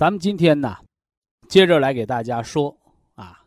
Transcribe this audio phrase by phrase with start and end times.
[0.00, 0.78] 咱们今天呢，
[1.46, 2.74] 接着来给大家说
[3.16, 3.44] 啊，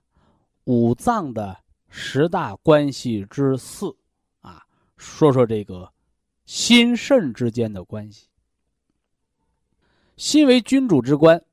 [0.65, 3.97] 五脏的十大关系之四
[4.41, 4.63] 啊，
[4.95, 5.91] 说说这个
[6.45, 8.27] 心肾之间的关系。
[10.15, 11.43] 心为君主之官，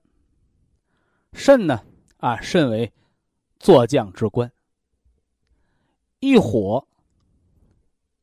[1.33, 1.83] 肾呢
[2.19, 2.93] 啊，肾为
[3.59, 4.53] 坐将之官。
[6.19, 6.87] 一火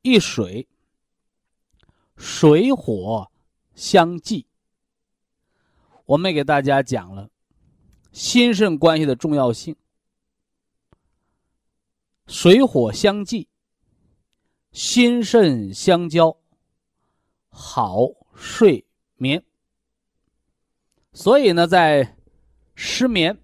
[0.03, 0.67] 一水，
[2.17, 3.31] 水火
[3.73, 4.45] 相济。
[6.07, 7.29] 我们也给大家讲了
[8.13, 9.75] 心肾关系的重要性，
[12.27, 13.49] 水火相济，
[14.71, 16.37] 心肾相交，
[17.49, 18.85] 好睡
[19.17, 19.43] 眠。
[21.11, 22.15] 所以呢，在
[22.73, 23.37] 失眠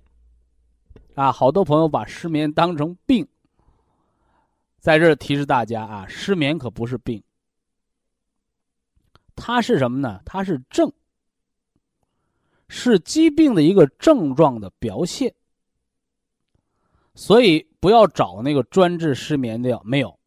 [1.15, 3.27] 啊，好多朋友把失眠当成病，
[4.79, 7.21] 在这儿提示大家啊，失眠可不是病，
[9.35, 10.21] 它是什么呢？
[10.25, 10.89] 它是症。
[12.75, 15.35] 是疾病的一个症状的表现，
[17.13, 20.19] 所以不要找那个专治失眠的药，没有，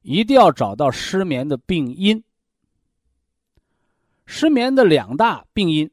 [0.00, 2.24] 一定要找到失眠的病因。
[4.24, 5.90] 失眠的两大病因，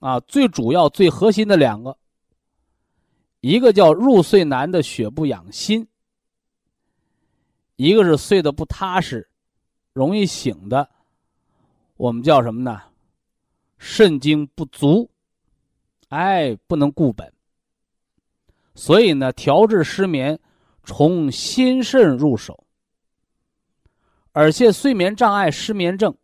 [0.00, 1.96] 啊，最主要、最核心的两个，
[3.40, 5.88] 一个叫入睡难的血不养心，
[7.76, 9.26] 一个是睡得不踏实，
[9.94, 10.90] 容易醒的。
[11.96, 12.91] 我们叫什么呢？
[13.84, 15.10] 肾精不足，
[16.08, 17.34] 哎，不能固本。
[18.76, 20.38] 所以呢，调治失眠，
[20.84, 22.64] 从心肾入手。
[24.30, 26.16] 而且睡眠障碍、失眠症，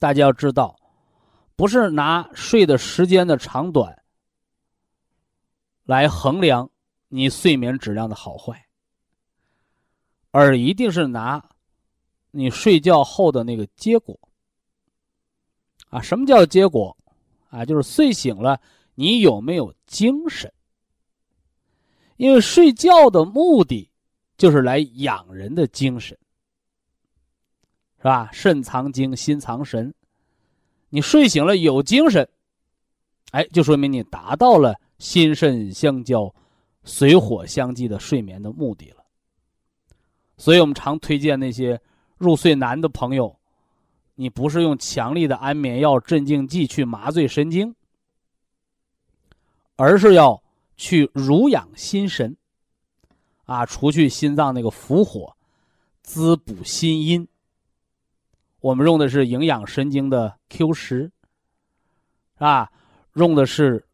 [0.00, 0.76] 大家要知道，
[1.54, 4.02] 不是拿睡的时间的长短
[5.84, 6.68] 来衡量
[7.06, 8.66] 你睡眠质量的好坏，
[10.32, 11.48] 而一定是拿
[12.32, 14.18] 你睡觉后的那个结果。
[15.90, 16.96] 啊，什么叫结果？
[17.50, 18.60] 啊，就是睡醒了
[18.94, 20.52] 你有没有精神？
[22.16, 23.90] 因为睡觉的目的
[24.36, 26.16] 就是来养人的精神。
[27.98, 28.28] 是吧？
[28.32, 29.92] 肾藏精，心藏神。
[30.90, 32.28] 你睡醒了有精神，
[33.32, 36.32] 哎，就说明你达到了心肾相交、
[36.84, 39.04] 水火相济的睡眠的目的了。
[40.36, 41.80] 所以我们常推荐那些
[42.16, 43.36] 入睡难的朋友，
[44.16, 47.74] 你不是用强力的安眠药、镇静剂去麻醉神经，
[49.76, 50.42] 而是要
[50.76, 52.36] 去濡养心神，
[53.44, 55.36] 啊，除去心脏那个伏火，
[56.02, 57.28] 滋补心阴。
[58.60, 61.12] 我们用的是营养神经的 Q 十，
[62.36, 62.72] 啊，
[63.14, 63.86] 用的是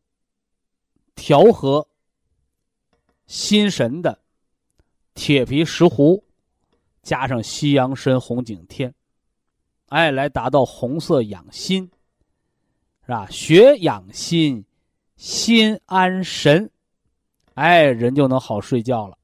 [1.17, 1.87] 调和
[3.27, 4.21] 心神的
[5.15, 6.23] 铁皮石斛，
[7.03, 8.95] 加上西洋参、红景天，
[9.93, 11.83] 哎，来达到红色养心，
[13.05, 13.27] 是吧？
[13.29, 14.65] 血养心，
[15.17, 16.71] 心安神，
[17.53, 19.19] 哎，人就能好睡觉了。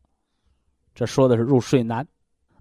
[0.95, 2.07] 这说的是入睡难。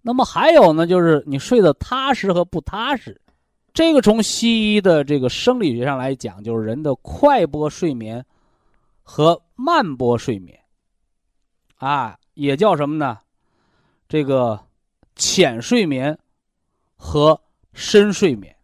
[0.01, 3.19] 那么还有呢，就是你睡得踏实和不踏实，
[3.73, 8.25] 这个从西医的这个生理学上来讲，就是人的快波睡眠
[9.03, 10.57] 和慢波睡眠，
[11.75, 13.19] 啊，也叫什么呢？
[14.07, 14.57] 这个
[15.17, 16.17] 浅睡眠
[16.95, 17.37] 和
[17.77, 18.55] 深睡眠。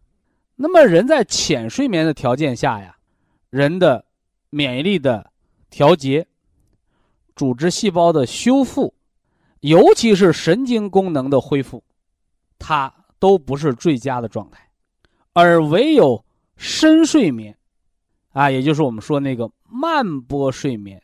[0.56, 2.96] 那么人在浅睡眠的条件下呀，
[3.48, 4.04] 人的
[4.50, 5.30] 免疫力的
[5.70, 6.26] 调节、
[7.36, 8.92] 组织细胞的修复。
[9.60, 11.82] 尤其是神经功能的恢复，
[12.58, 14.68] 它都不是最佳的状态，
[15.32, 16.22] 而唯有
[16.56, 17.56] 深睡眠，
[18.32, 21.00] 啊，也就是我们说那个慢波睡眠，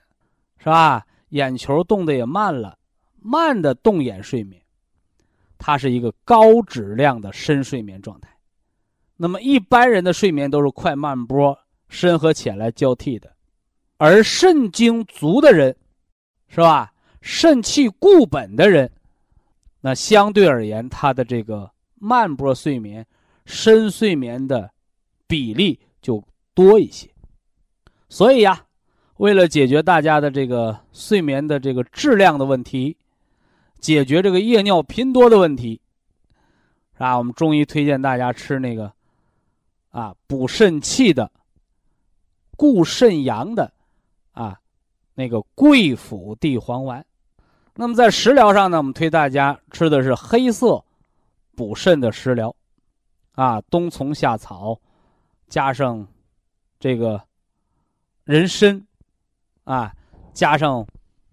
[0.59, 1.07] 是吧？
[1.31, 2.77] 眼球动的也慢了，
[3.19, 4.60] 慢的动眼睡眠，
[5.61, 8.29] 它是一个高质量的深睡眠状态。
[9.17, 11.57] 那么一般人的睡眠都是快慢波、
[11.89, 13.31] 深和浅来交替的，
[13.99, 15.77] 而肾精足的人，
[16.49, 16.93] 是吧？
[17.21, 18.91] 肾气固本的人，
[19.83, 23.07] 那相对而言，他的这个慢波睡眠、
[23.45, 24.71] 深睡眠的
[25.27, 26.25] 比例就
[26.55, 27.07] 多一些。
[28.09, 28.65] 所以呀，
[29.19, 32.97] 为了解决大家的这个睡眠的这个质量的问题，
[33.81, 35.81] 解决这个夜尿频多的问题，
[36.99, 37.17] 啊？
[37.17, 38.93] 我们中医推荐大家吃那个
[39.91, 41.31] 啊补肾气的、
[42.56, 43.73] 固肾阳的
[44.32, 44.61] 啊
[45.15, 47.05] 那个桂附地黄丸。
[47.75, 50.85] 那么在食疗上呢，我们推大家吃的是黑色
[51.56, 52.55] 补肾的食疗，
[53.33, 54.79] 啊，冬虫夏草
[55.49, 56.06] 加上
[56.79, 57.23] 这个
[58.25, 58.87] 人参，
[59.65, 59.94] 啊，
[60.35, 60.87] 加上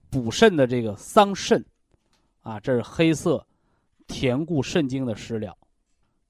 [0.10, 1.62] 补肾的这个桑葚，
[2.48, 3.46] 啊，这是黑色
[4.08, 5.58] 填固肾精的食疗，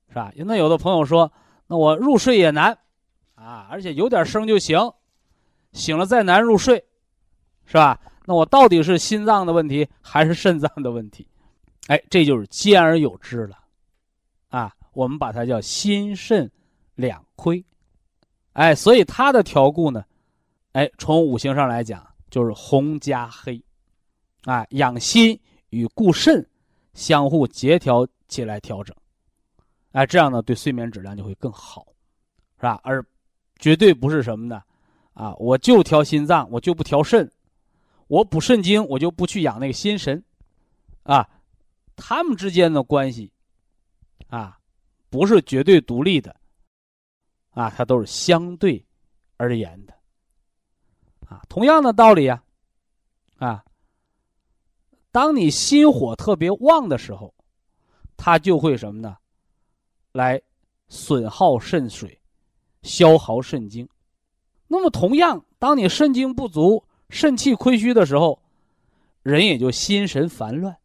[0.10, 0.34] 是吧？
[0.36, 1.32] 那有的朋友说，
[1.68, 2.76] 那我入睡也难，
[3.36, 4.92] 啊，而且有点声就行，
[5.74, 6.84] 醒了再难入睡，
[7.66, 8.02] 是吧？
[8.26, 11.28] 那我到底是心脏的问题还是肾脏的问题？
[11.86, 13.56] 哎，这就是兼而有之了，
[14.50, 16.50] 啊，我们把它叫心肾
[16.96, 17.64] 两亏，
[18.54, 20.04] 哎，所以它的调固呢，
[20.72, 23.62] 哎，从五行上来讲就是红加黑，
[24.46, 26.48] 啊，养心与固肾
[26.94, 28.96] 相互协调起来调整，
[29.92, 31.86] 哎，这样呢对睡眠质量就会更好，
[32.58, 32.80] 是吧？
[32.84, 33.06] 而
[33.58, 34.62] 绝对不是什么呢？
[35.14, 37.30] 啊，我就调心脏，我就不调肾。
[38.08, 40.24] 我补肾精，我就不去养那个心神，
[41.04, 41.28] 啊，
[41.96, 43.30] 他们之间的关系，
[44.28, 44.58] 啊，
[45.10, 46.34] 不是绝对独立的，
[47.52, 48.86] 啊，它都是相对
[49.36, 49.94] 而言的，
[51.28, 52.42] 啊，同样的道理啊，
[53.38, 53.66] 啊，
[55.18, 57.34] 当你心火特别旺的时候，
[58.16, 59.18] 它就会什么呢？
[60.12, 60.40] 来
[60.90, 62.20] 损耗肾水，
[62.84, 63.90] 消耗肾精。
[64.68, 68.40] 那么同样，当你肾精不足，肾气亏虚的时候，
[69.24, 70.78] 人也就心神烦乱，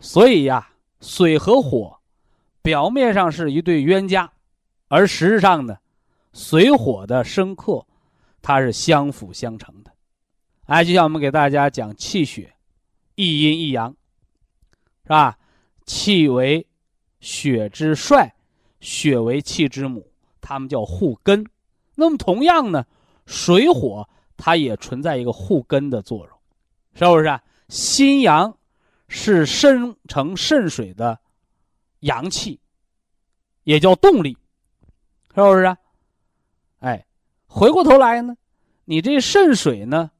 [0.00, 0.70] 所以呀，
[1.02, 1.98] 水和火
[2.62, 4.32] 表面上是一对冤家，
[4.88, 5.76] 而实质上呢，
[6.32, 7.84] 水火的生克，
[8.40, 9.92] 它是相辅相成的。
[10.64, 12.55] 哎，就像我们给大家讲气血，
[13.16, 13.90] 一阴一阳，
[15.02, 15.36] 是吧？
[15.84, 16.66] 气为
[17.18, 18.34] 血之帅，
[18.80, 21.44] 血为气之母，它们叫护根。
[21.96, 22.86] 那么同样呢，
[23.26, 26.38] 水火它也存在一个护根的作用，
[26.94, 27.26] 是不是？
[27.26, 28.56] 啊心阳
[29.08, 31.18] 是生成肾水的
[32.00, 32.60] 阳气，
[33.64, 34.38] 也叫动力，
[35.34, 35.64] 是不是？
[35.64, 35.76] 啊
[36.78, 37.06] 哎，
[37.46, 38.36] 回过头来呢，
[38.84, 40.12] 你这肾水呢，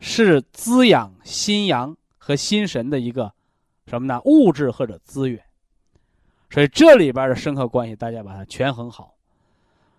[0.00, 3.32] 是滋养心阳和心神的一个
[3.86, 4.20] 什么呢？
[4.26, 5.42] 物质或者资源。
[6.50, 9.14] 所以这里边的深刻关系，大家把它权衡好。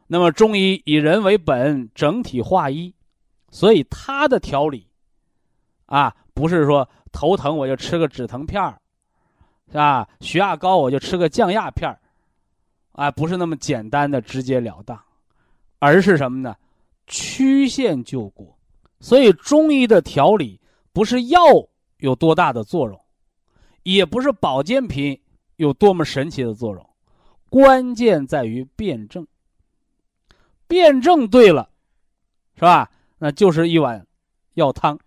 [0.07, 2.93] 那么中医以人为本，整体化一，
[3.49, 4.87] 所以它的调理，
[5.85, 8.79] 啊，不是说头疼我就吃个止疼片儿，
[9.69, 10.07] 是吧？
[10.19, 11.97] 血压高我就吃个降压片儿，
[12.91, 15.01] 啊，不是那么简单的直截了当，
[15.79, 16.55] 而是什么呢？
[17.07, 18.53] 曲线救国。
[18.99, 20.59] 所以中医的调理
[20.93, 21.39] 不是药
[22.01, 23.01] 有多大的作用，
[23.81, 25.19] 也不是保健品。
[25.57, 26.89] 有多么神奇的作用，
[27.47, 29.27] 关键在于辩证。
[30.67, 31.69] 辩证对了，
[32.55, 32.89] 是吧？
[33.19, 34.07] 那就是一碗
[34.55, 34.97] 药汤。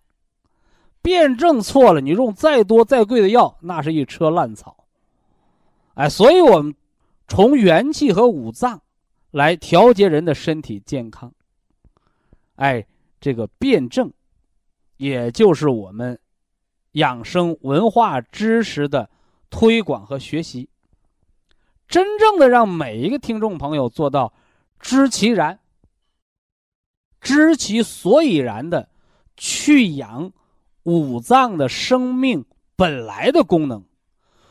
[1.01, 4.85] 辩证错了，你用再多再贵的药，那是一车烂草。
[5.95, 6.73] 哎，所以我们
[7.27, 8.81] 从元气和五脏
[9.31, 11.33] 来调节人的身体健康。
[12.55, 12.85] 哎，
[13.19, 14.09] 这个辩证，
[14.95, 16.17] 也就是我们
[16.95, 19.09] 养生文化知识的。
[19.51, 20.67] 推广和学习，
[21.87, 24.33] 真正的让每一个听众朋友做到
[24.81, 25.57] 知其然、
[27.21, 28.89] 知其所以然的
[29.37, 30.29] 去养
[30.83, 32.43] 五脏的生命
[32.75, 33.85] 本来的功能，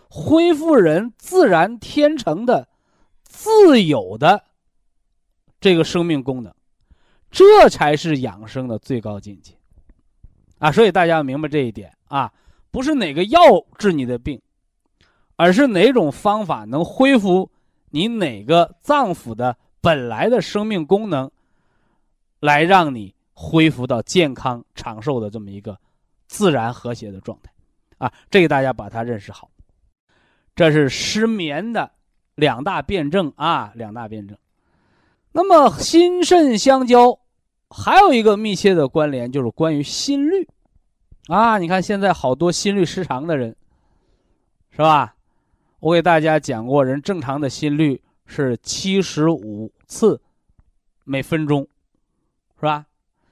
[0.08, 2.66] 恢复人自然天成的
[3.24, 4.42] 自有的
[5.60, 6.54] 这个生命功能，
[7.30, 9.52] 这才是养生的最高境界
[10.60, 10.72] 啊！
[10.72, 12.32] 所以大家要明白这一点啊，
[12.70, 13.40] 不是哪个药
[13.76, 14.40] 治你的病。
[15.36, 17.50] 而是哪种方法能恢复
[17.90, 21.28] 你哪个脏腑的本来的生命功能，
[22.38, 25.76] 来让你恢复到健康长寿的这么一个
[26.28, 27.52] 自然和谐的状态，
[27.98, 29.50] 啊，这个大家把它认识好。
[30.54, 31.90] 这是失眠的
[32.36, 34.38] 两大辩证啊，两大辩证。
[35.32, 37.18] 那么心肾相交，
[37.70, 40.48] 还有一个密切的关联就是关于心率，
[41.28, 43.56] 啊，你看现在好多心律失常的人，
[44.70, 45.16] 是吧？
[45.80, 50.20] 我给大家讲过，人正常的心率是七十五次
[51.04, 51.66] 每分钟，
[52.56, 52.86] 是吧？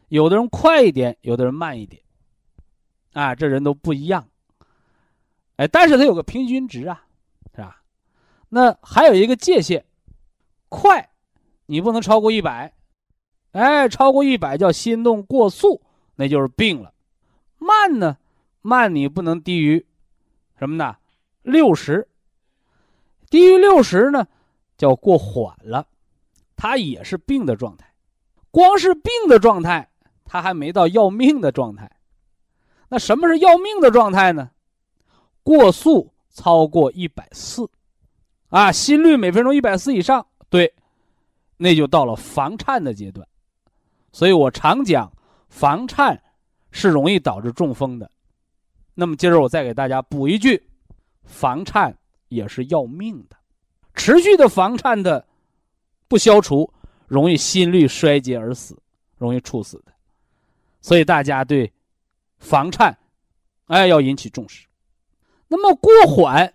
[0.08, 2.02] 有的人快一点，有的人慢一点，
[3.12, 4.26] 啊，这人都不一样。
[5.56, 7.04] 哎，但是它有个平均值啊，
[7.54, 7.82] 是吧？
[8.48, 9.84] 那还有一个界限，
[10.70, 11.10] 快，
[11.66, 12.72] 你不能超过一百，
[13.52, 15.82] 哎，超过一百叫心动过速，
[16.16, 16.92] 那就是病了。
[17.62, 18.18] 慢呢，
[18.60, 19.86] 慢你不能低于
[20.58, 20.96] 什么呢？
[21.42, 22.08] 六十。
[23.30, 24.26] 低于六十呢，
[24.76, 25.86] 叫过缓了，
[26.56, 27.94] 它也是病的状态。
[28.50, 29.90] 光是病的状态，
[30.24, 31.90] 它还没到要命的状态。
[32.88, 34.50] 那什么是要命的状态呢？
[35.42, 37.70] 过速超过一百四，
[38.50, 40.74] 啊，心率每分钟一百四以上，对，
[41.56, 43.26] 那就到了房颤的阶段。
[44.12, 45.10] 所以我常讲，
[45.48, 46.22] 房颤
[46.72, 48.10] 是容易导致中风的。
[48.94, 50.60] 那么今儿我再给大家补一句，
[51.22, 51.96] 房颤。
[52.32, 53.36] 也是要命的，
[53.92, 55.22] 持续的房颤的
[56.08, 56.72] 不消除，
[57.06, 58.74] 容易心率衰竭而死，
[59.18, 59.92] 容易猝死的。
[60.80, 61.70] 所以大家对
[62.38, 62.96] 房颤，
[63.66, 64.66] 哎，要引起重视。
[65.46, 66.50] 那么过缓，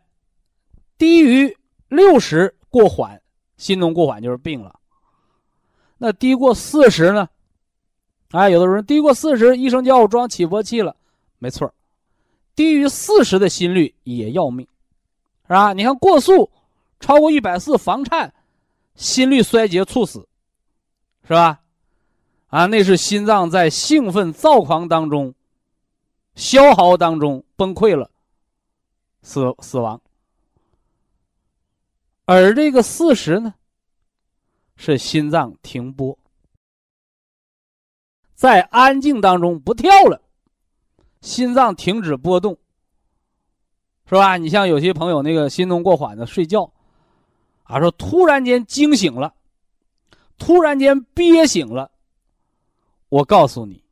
[0.97, 1.55] 低于
[1.89, 3.21] 六十过缓，
[3.55, 4.79] 心动过缓就是病了。
[5.99, 7.29] 那低过四十呢？
[8.31, 10.95] 哎，有的人低过四十，医生叫我装起搏器了，
[11.39, 11.73] 没错
[12.55, 14.67] 低于四十的心率也要命。
[15.43, 15.71] 是吧？
[15.71, 16.51] 你看过速，
[16.99, 18.33] 超过一百四，房颤，
[18.95, 20.27] 心率衰竭猝死，
[21.23, 21.61] 是吧？
[22.47, 25.33] 啊，那是心脏在兴奋躁狂当中、
[26.35, 28.11] 消耗当中崩溃了，
[29.21, 30.01] 死死亡。
[32.25, 33.53] 而这个四十呢，
[34.75, 36.17] 是心脏停播，
[38.37, 40.21] 在安静当中不跳了，
[41.21, 42.55] 心脏停止波动。
[44.05, 44.37] 是吧？
[44.37, 46.71] 你像有些朋友那个心动过缓的睡觉，
[47.63, 49.33] 啊，说突然间惊醒了，
[50.37, 51.89] 突然间憋醒了。
[53.09, 53.83] 我告诉你，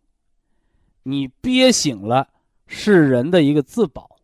[1.01, 2.29] 你憋醒了
[2.67, 4.17] 是人的一个自保，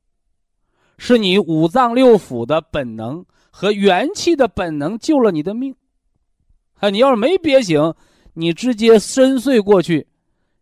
[0.97, 5.75] 是你五脏六腑的本能和元气的本能救了你的命。
[6.75, 7.93] 啊，你要是没憋醒，
[8.33, 10.07] 你直接深睡过去，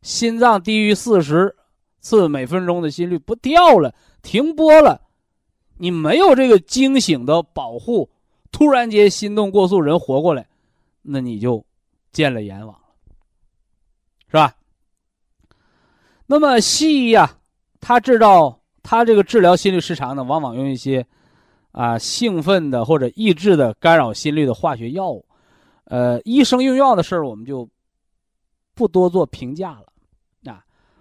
[0.01, 1.55] 心脏低于四十
[1.99, 5.01] 次每分钟的心率不掉了，停播了。
[5.77, 8.09] 你没有这个惊醒的保护，
[8.51, 10.47] 突然间心动过速，人活过来，
[11.01, 11.65] 那你就
[12.11, 12.81] 见了阎王了，
[14.27, 14.55] 是吧？
[16.27, 17.37] 那么西医呀，
[17.79, 21.05] 他知道他这个治疗心律失常呢，往往用一些
[21.71, 25.25] 啊兴奋的或者抑制的干扰心率的化学药物。
[25.85, 27.67] 呃，医生用药的事儿，我们就
[28.75, 29.88] 不多做评价了。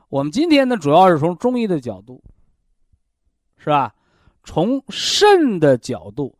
[0.08, 2.22] 我们今天呢，主要是从中医的角度，
[3.58, 3.94] 是吧？
[4.42, 6.34] 从肾的角度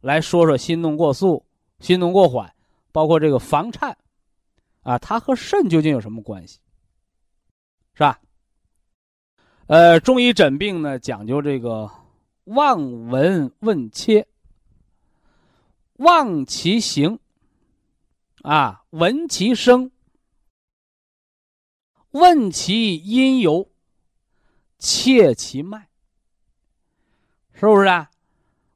[0.00, 1.44] 来说说心动过速、
[1.80, 2.50] 心动过缓，
[2.90, 3.94] 包括这个房颤，
[4.82, 6.58] 啊，它和肾究竟有什么关系？
[7.92, 8.18] 是吧？
[9.66, 11.90] 呃，中医诊病呢，讲究这个
[12.44, 14.26] 望闻问切，
[15.98, 17.18] 望其形。
[18.40, 19.91] 啊，闻其声，
[22.12, 23.70] 问其因由，
[24.78, 25.88] 切其脉，
[27.52, 28.10] 是不是啊？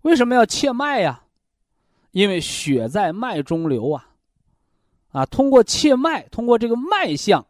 [0.02, 1.24] 为什么要切脉呀？
[2.10, 4.10] 因为血在脉中流啊，
[5.12, 7.46] 啊，通过切脉，通过这个脉象，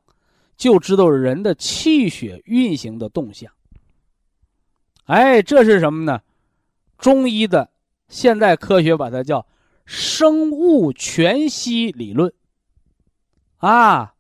[0.57, 3.53] 就知道人的气血运行的动向。
[5.05, 6.23] 哎，这是什么呢？
[6.99, 7.71] 中医的
[8.09, 9.47] 现代科学把它叫。
[9.89, 12.33] 生物全息理论，
[13.59, 14.16] 啊，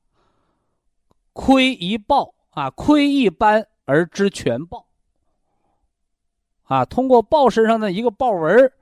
[1.36, 4.86] 窥一豹啊，窥一斑而知全豹，
[6.62, 8.72] 啊，通过豹身上的一个豹纹，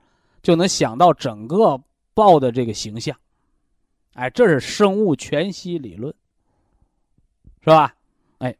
[0.41, 1.77] 就能想到整个
[2.13, 3.13] 豹的这个形象，
[4.13, 6.15] 哎，这是生物全息理论，
[7.59, 7.93] 是吧？
[8.37, 8.55] 哎，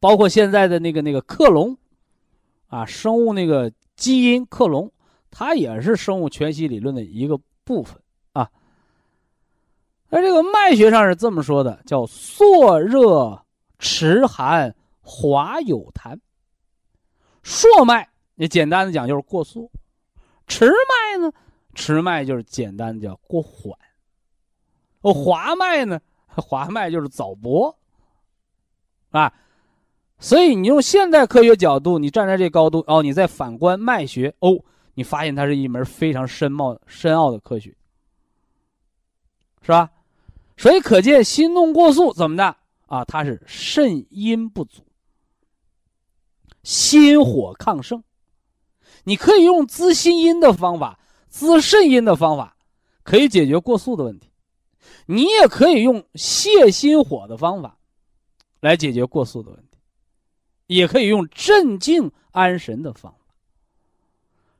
[0.00, 1.78] 包括现在的那个那个克隆，
[2.66, 4.90] 啊，生物那个基因克隆。
[5.34, 8.01] 它也是生物全息理论的一个部分
[10.14, 13.42] 那这个脉学上是这么说的，叫朔热
[13.78, 16.14] 迟寒滑有痰。
[17.42, 19.70] 朔脉，你简单的讲就是过速；
[20.46, 21.32] 迟脉呢，
[21.74, 23.74] 迟脉就是简单的叫过缓。
[25.00, 27.74] 哦，滑脉呢，滑脉就是早搏
[29.12, 29.32] 啊。
[30.18, 34.62] 所以你用现代科学角度，你站在这高度哦，你再反观脉学哦。
[34.92, 37.74] 你发现它是一门非常深奥、深奥的科学，
[39.62, 39.90] 是吧？
[40.62, 43.04] 所以可见心动过速怎么的啊？
[43.04, 44.84] 它是肾阴不足，
[46.62, 48.04] 心火亢盛。
[49.02, 52.56] 你可以用滋心阴的方法、滋肾阴的方法，
[53.02, 54.28] 可以解决过速的问题；
[55.06, 57.76] 你也可以用泻心火的方法，
[58.60, 59.78] 来解决过速的问题；
[60.68, 63.18] 也可以用镇静安神的方法。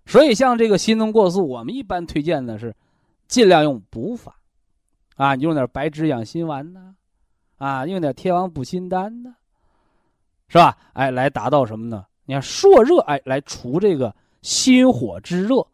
[0.04, 2.74] 所以，像这个心动过速，我们一般推荐的是
[3.28, 4.40] 尽量用补法，
[5.22, 6.96] 啊，你用点白芷养心丸呐，
[7.56, 9.32] 啊，用点天王补心丹呐，
[10.48, 10.76] 是吧？
[10.94, 12.04] 哎，来达到什么呢？
[12.24, 15.64] 你看朔热，哎，来除这个心火之热，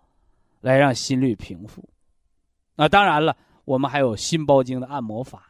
[0.60, 1.82] 来让心率平复。
[2.74, 3.34] 那当然了，
[3.64, 5.42] 我们还有心包经的按摩法。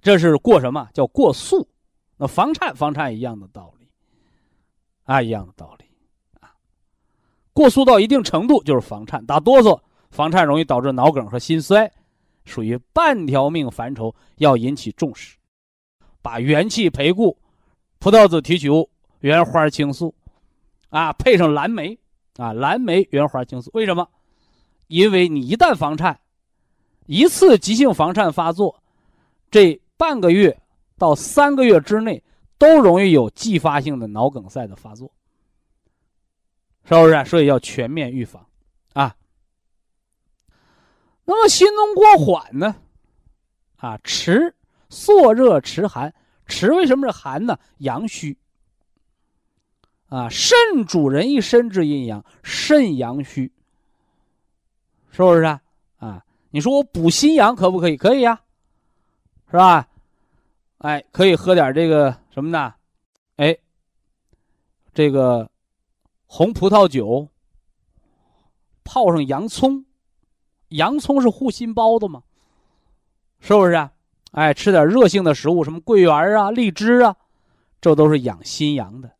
[0.00, 1.68] 这是过什么叫过速？
[2.16, 3.88] 那房颤，房颤一样的道理，
[5.02, 5.84] 啊，一样的道理
[6.38, 6.54] 啊。
[7.52, 11.90] 过速到一定程度就是房颤，打哆嗦，房颤容易导致脑梗和心衰，
[12.44, 15.36] 属于半条命范畴，要引起重视。
[16.22, 17.36] 把元气培固，
[17.98, 18.88] 葡萄籽提取物、
[19.20, 20.14] 原花青素，
[20.88, 21.98] 啊，配上蓝莓，
[22.36, 24.08] 啊，蓝莓原花青素，为什么？
[24.86, 26.20] 因为你一旦房颤，
[27.06, 28.82] 一次急性房颤发作，
[29.50, 30.60] 这半个月
[30.98, 32.22] 到三个月之内，
[32.58, 35.10] 都容易有继发性的脑梗塞的发作。
[36.84, 37.24] 是不是？
[37.24, 38.46] 所以要全面预防，
[38.92, 39.14] 啊。
[41.24, 42.76] 那么心动过缓呢？
[43.76, 44.54] 啊，迟
[44.88, 46.14] 朔热迟寒，
[46.46, 47.58] 迟为什么是寒呢？
[47.78, 48.36] 阳虚。
[50.08, 50.56] 啊，肾
[50.86, 53.50] 主人一身之阴阳，肾阳虚。
[55.10, 55.60] 是不是啊？
[55.98, 57.96] 啊，你说我补心阳可不可以？
[57.96, 58.40] 可以呀，
[59.50, 59.88] 是吧？
[60.78, 62.74] 哎，可以喝点这个什么呢？
[63.36, 63.56] 哎，
[64.92, 65.50] 这个。
[66.26, 67.28] 红葡萄酒，
[68.82, 69.84] 泡上洋葱，
[70.74, 72.22] 洋葱是护心包的吗？
[73.40, 73.92] 是不是啊？
[74.32, 77.14] 哎，吃点热性的食物，什么桂圆啊、荔枝啊，
[77.80, 79.10] 这都是养心阳的。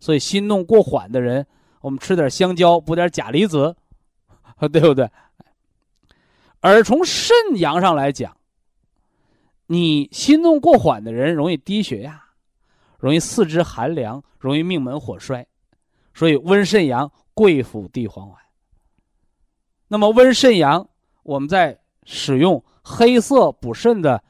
[0.00, 1.46] 所以心动过缓的人，
[1.80, 3.76] 我们吃点香蕉，补点钾离子，
[4.72, 5.10] 对不对？
[6.60, 8.34] 而从肾阳上来讲，
[9.66, 12.22] 你心动过缓的人容易低血压，
[12.98, 15.46] 容易四肢寒凉，容易命门火衰。
[16.14, 18.38] 所以温肾阳，贵府地黄丸。
[19.88, 20.88] 那么温肾阳，
[21.24, 24.22] 我们在使用黑色补肾的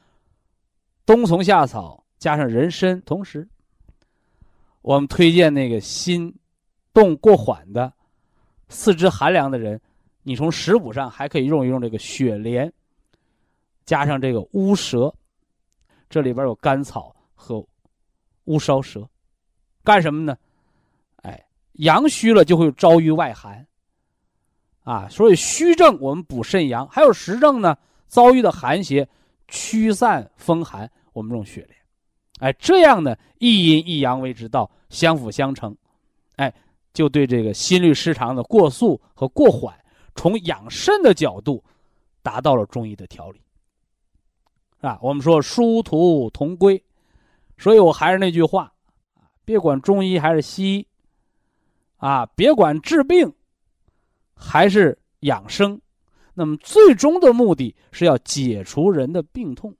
[1.05, 3.47] 冬虫夏草加上人参，同时，
[4.81, 6.33] 我们推荐那个心
[6.93, 7.93] 动过缓的
[8.69, 9.79] 四肢寒凉的人，
[10.23, 12.71] 你从食补上还可以用一用这个雪莲，
[13.85, 15.13] 加上这个乌蛇，
[16.09, 17.63] 这里边有甘草和
[18.45, 19.07] 乌梢蛇，
[19.83, 20.37] 干什么呢？
[21.17, 23.67] 哎，阳虚了就会招于外寒。
[24.85, 27.75] 啊，所以虚症我们补肾阳，还有实症呢，
[28.07, 29.05] 遭遇的寒邪
[29.47, 31.75] 驱散风寒，我们用雪莲。
[32.39, 35.75] 哎，这样呢，一阴一阳为之道，相辅相成，
[36.35, 36.53] 哎，
[36.93, 39.75] 就对这个心律失常的过速和过缓，
[40.13, 41.63] 从养肾的角度，
[42.21, 43.41] 达到了中医的调理。
[44.81, 46.83] 啊，我们说殊途同归，
[47.57, 48.71] 所以我还是那句话，
[49.43, 50.87] 别管中医还是西医，
[51.97, 53.33] 啊，别管治病，
[54.35, 55.79] 还是养生，
[56.33, 59.75] 那么最终的目的是要解除人的病痛。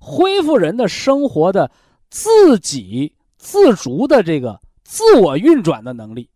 [0.00, 1.70] 恢复人的生活的
[2.08, 6.30] 自给自足的这个自我运转的能力，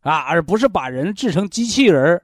[0.00, 2.20] 啊，而不是把人制成机器人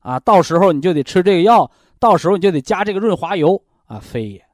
[0.00, 4.44] 啊，到时候你就得吃这个药，到时候你就得加这个润滑油啊，非也。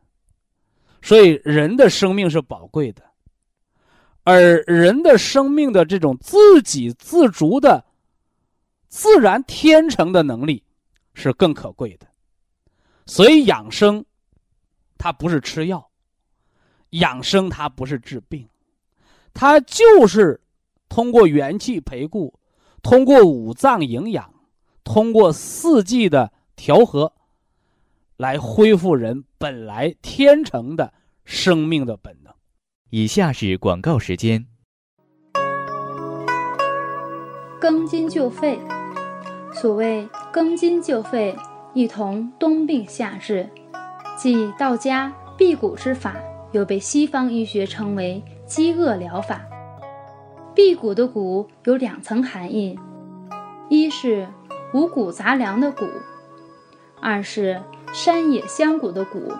[1.02, 3.02] 所以人的生命是宝贵的，
[4.22, 7.84] 而人的生命的这种自给自足的
[8.96, 10.64] 自然天成的能力
[11.12, 12.06] 是更可贵的，
[13.04, 14.02] 所以养生。
[14.96, 15.90] 它不是吃药，
[16.92, 18.48] 养生它不是治病，
[19.34, 20.40] 它就是
[20.88, 22.40] 通过元气培固，
[22.82, 24.32] 通过五脏营养，
[24.82, 27.12] 通过四季的调和，
[28.16, 30.94] 来恢复人本来天成的
[31.26, 32.32] 生命的本能。
[32.88, 34.46] 以下是广告时间。
[37.60, 38.58] 庚金就肺，
[39.58, 41.34] 所谓庚金就肺，
[41.72, 43.48] 一同冬病夏治。
[44.14, 46.14] 即道家辟谷之法，
[46.52, 49.40] 又被西方医学称为饥饿疗法。
[50.54, 52.78] 辟谷的谷有两层含义：
[53.70, 54.28] 一是
[54.74, 55.86] 五谷杂粮的谷，
[57.00, 57.58] 二是
[57.94, 59.32] 山野香谷的谷。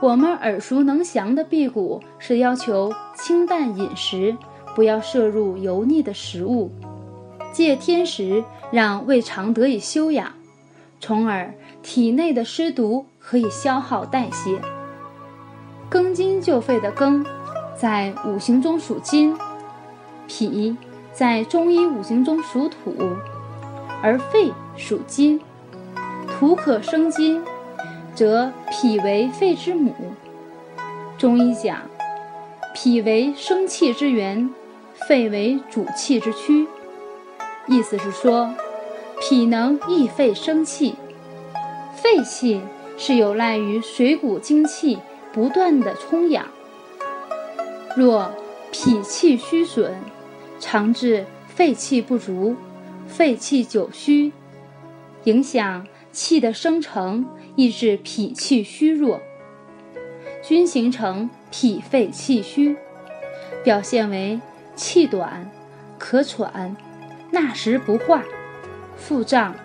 [0.00, 4.36] 我们耳熟能详的辟谷是要求清淡饮食，
[4.74, 6.72] 不要摄入油腻的食物，
[7.52, 10.32] 借天时让胃肠得以休养，
[10.98, 13.06] 从而体内的湿毒。
[13.24, 14.60] 可以消耗代谢。
[15.88, 17.24] 庚金就肺的庚，
[17.78, 19.36] 在五行中属金；
[20.26, 20.76] 脾
[21.12, 23.16] 在中医五行中属土，
[24.02, 25.40] 而肺属金。
[26.26, 27.44] 土可生金，
[28.12, 29.94] 则脾为肺之母。
[31.16, 31.78] 中医讲，
[32.74, 34.50] 脾为生气之源，
[35.06, 36.66] 肺为主气之躯。
[37.66, 38.54] 意思是说，
[39.20, 40.94] 脾能益肺生气，
[41.94, 42.60] 肺气。
[42.98, 44.98] 是有赖于水谷精气
[45.32, 46.46] 不断的充养。
[47.96, 48.30] 若
[48.70, 49.92] 脾气虚损，
[50.60, 52.54] 常致肺气不足，
[53.08, 54.30] 肺气久虚，
[55.24, 59.20] 影响气的生成，抑制脾气虚弱，
[60.42, 62.76] 均形成脾肺气虚，
[63.64, 64.38] 表现为
[64.76, 65.50] 气短、
[65.98, 66.76] 咳喘、
[67.32, 68.22] 纳食不化、
[68.96, 69.56] 腹胀、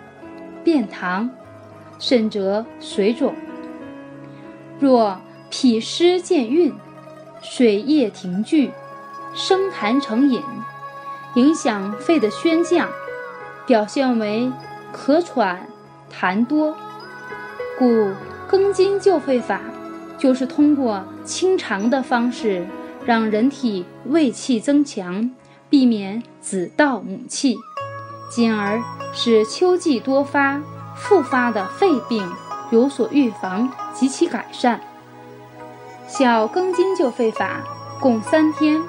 [0.64, 1.30] 便溏。
[2.00, 3.34] 甚则水肿。
[4.78, 6.72] 若脾湿见运，
[7.42, 8.70] 水液停聚，
[9.34, 10.40] 生痰成饮，
[11.34, 12.88] 影响肺的宣降，
[13.66, 14.48] 表现为
[14.94, 15.66] 咳喘、
[16.08, 16.76] 痰多。
[17.76, 18.12] 故
[18.48, 19.60] 庚金救肺法，
[20.16, 22.64] 就是通过清肠的方式，
[23.04, 25.28] 让人体胃气增强，
[25.70, 27.56] 避免子盗母气，
[28.30, 30.60] 进而使秋季多发。
[31.00, 32.28] 复发的肺病
[32.72, 34.80] 有所预防及其改善。
[36.08, 37.62] 小庚金救肺法
[38.00, 38.82] 共三天，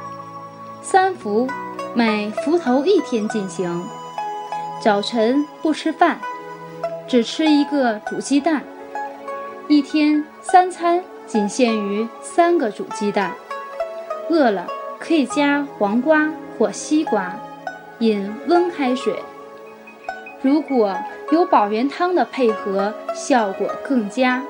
[0.82, 1.48] 三伏，
[1.94, 3.86] 每伏头一天进行。
[4.82, 6.20] 早晨不吃饭，
[7.08, 8.64] 只吃一个煮鸡蛋，
[9.68, 13.36] 一天三餐仅限于三个煮鸡蛋。
[14.32, 14.66] 饿了
[14.98, 16.28] 可以加黄瓜
[16.60, 17.34] 或西瓜，
[18.00, 19.18] 饮温开水。
[20.42, 20.94] 如果
[21.32, 24.44] 有保元汤的配合，效果更佳。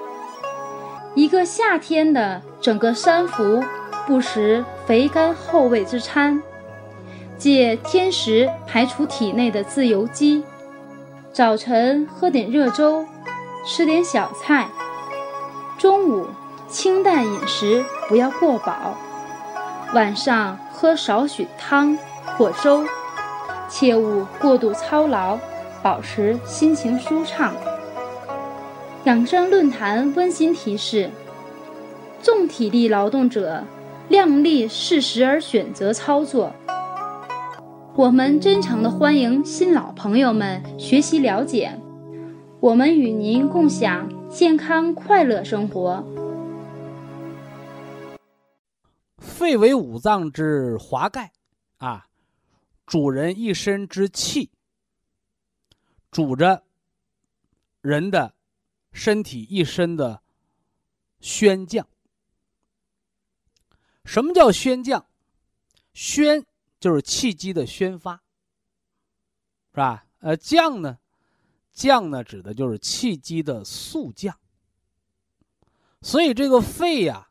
[1.13, 3.63] 一个夏天的整个三伏，
[4.07, 6.41] 不食肥甘厚味之餐，
[7.37, 10.43] 借天时排除体内的自由基。
[11.31, 13.05] 早晨喝点热粥，
[13.67, 14.67] 吃点小菜。
[15.77, 16.25] 中午
[16.67, 18.97] 清淡饮食，不要过饱。
[19.93, 21.97] 晚上喝少许汤
[22.37, 22.83] 或粥，
[23.69, 25.37] 切勿过度操劳。
[25.81, 27.53] 保持心情舒畅。
[29.05, 31.09] 养生论坛温馨提示：
[32.21, 33.63] 重体力劳动者，
[34.09, 36.51] 量力适时而选择操作。
[37.95, 41.71] 我们真诚的欢迎新老朋友们学习了解，
[42.59, 46.03] 我们与您共享健康快乐生活。
[49.39, 51.31] 肺为五脏之华盖，
[51.77, 52.09] 啊，
[52.85, 54.51] 主人一身之气，
[56.11, 56.65] 主着
[57.79, 58.35] 人的
[58.91, 60.21] 身体一身的
[61.21, 61.87] 宣降。
[64.03, 65.05] 什么叫宣降？
[65.93, 66.45] 宣。
[66.81, 68.15] 就是气机的宣发，
[69.71, 70.05] 是吧？
[70.19, 70.97] 呃，降呢，
[71.73, 74.39] 降呢，指的就是气机的速降。
[76.01, 77.28] 所以这个肺呀，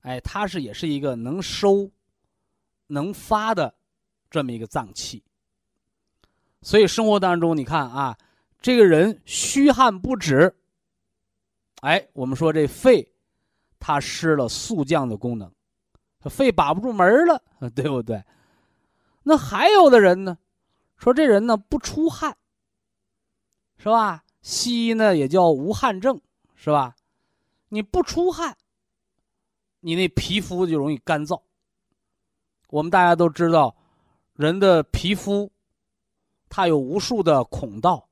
[0.00, 1.90] 哎，它是也是一个能收、
[2.86, 3.74] 能发的
[4.30, 5.22] 这么一个脏器。
[6.62, 8.16] 所以生活当中，你看啊，
[8.60, 10.54] 这个人虚汗不止，
[11.80, 13.12] 哎，我们说这肺
[13.78, 15.50] 它失了速降的功能，
[16.30, 17.42] 肺把不住门了，
[17.74, 18.22] 对不对？
[19.22, 20.36] 那还有的人呢，
[20.96, 22.36] 说这人呢不出汗，
[23.78, 24.24] 是吧？
[24.42, 26.20] 西医呢也叫无汗症，
[26.54, 26.96] 是吧？
[27.68, 28.56] 你不出汗，
[29.80, 31.40] 你那皮肤就容易干燥。
[32.68, 33.74] 我们大家都知道，
[34.34, 35.50] 人的皮肤，
[36.48, 38.08] 它有无数的孔道，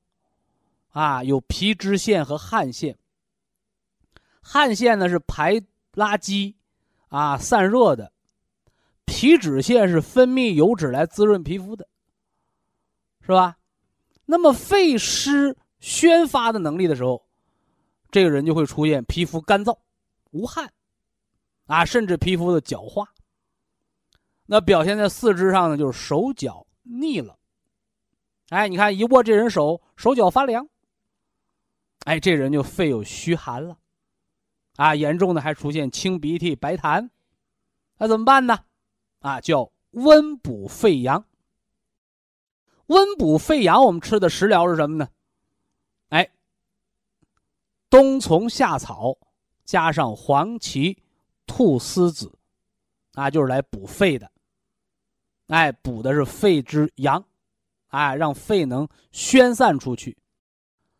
[0.89, 2.97] 啊，有皮脂腺和汗腺。
[4.41, 5.55] 汗腺呢是排
[5.93, 6.55] 垃圾，
[7.07, 8.11] 啊，散热的。
[9.05, 11.87] 皮脂腺是分泌油脂来滋润皮肤的，
[13.21, 13.57] 是吧？
[14.25, 17.25] 那么肺湿宣发的能力的时候，
[18.11, 19.77] 这个人就会出现皮肤干燥、
[20.31, 20.71] 无汗，
[21.69, 23.13] 啊，甚至皮肤的角化。
[24.47, 27.37] 那表现在四肢上呢，就是手脚腻了。
[28.49, 30.67] 哎，你看一握这人手，手脚发凉。
[32.05, 33.77] 哎，这人就肺有虚寒了，
[34.77, 37.07] 啊，严重的还出现清鼻涕、白痰，
[37.99, 38.57] 那怎么办呢？
[39.19, 41.23] 啊，叫温补肺阳。
[42.87, 45.07] 温补肺阳，我们吃的食疗是什么呢？
[46.07, 46.31] 哎，
[47.91, 49.15] 冬虫夏草
[49.63, 50.97] 加上黄芪、
[51.49, 52.31] 菟丝子，
[53.13, 54.29] 啊，就是来补肺的。
[55.47, 57.23] 哎，补的是肺之阳，
[57.87, 60.15] 哎，让肺能宣散出去。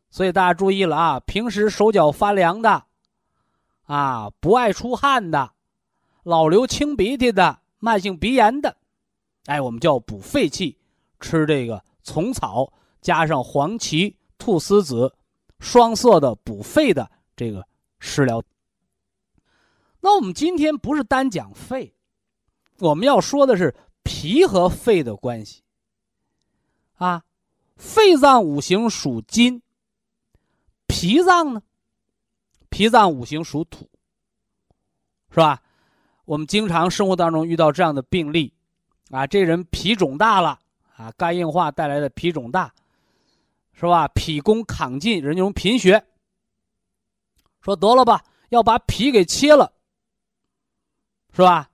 [0.09, 2.83] 所以大家注意了啊，平时手脚发凉的，
[3.83, 5.53] 啊，不爱出汗的，
[6.23, 7.59] 老流清鼻涕的。
[7.81, 8.75] 慢性鼻炎的，
[9.45, 10.77] 哎，我们叫补肺气，
[11.21, 15.15] 吃这个虫草加上黄芪、菟丝子，
[15.59, 17.65] 双色的补肺的这个
[18.01, 18.43] 食疗。
[20.01, 21.93] 那我们今天不是单讲肺，
[22.77, 25.61] 我们要说的是脾和肺的关系。
[26.95, 27.23] 啊，
[27.75, 29.61] 肺脏五行属金，
[30.87, 31.61] 脾脏呢，
[32.69, 33.89] 脾脏五行属土，
[35.31, 35.61] 是吧？
[36.25, 38.53] 我们经常生活当中遇到这样的病例，
[39.11, 40.59] 啊，这人脾肿大了，
[40.95, 42.73] 啊，肝硬化带来的脾肿大，
[43.73, 44.07] 是吧？
[44.09, 46.05] 脾功亢进，人就贫血。
[47.61, 49.73] 说得了吧，要把脾给切了，
[51.39, 51.69] 是吧？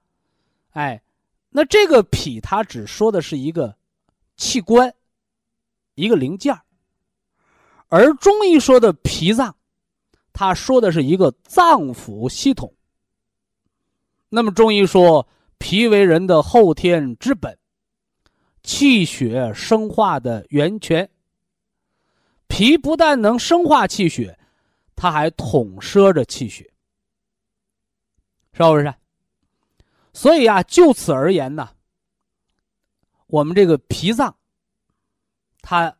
[0.73, 1.01] 哎，
[1.49, 3.75] 那这个脾它只说的是一个
[4.37, 4.93] 器官，
[5.95, 6.55] 一个零件
[7.87, 9.55] 而中医说的脾脏，
[10.33, 12.71] 它说的是一个脏腑系统。
[14.29, 17.57] 那么中医说，脾为人的后天之本，
[18.61, 21.09] 气血生化的源泉。
[22.47, 24.37] 脾不但能生化气血，
[24.95, 26.71] 它还统摄着气血，
[28.53, 28.93] 是不是？
[30.15, 31.71] 所以啊，就此而言呢，
[33.27, 34.37] 我们这个脾脏，
[35.61, 35.97] 它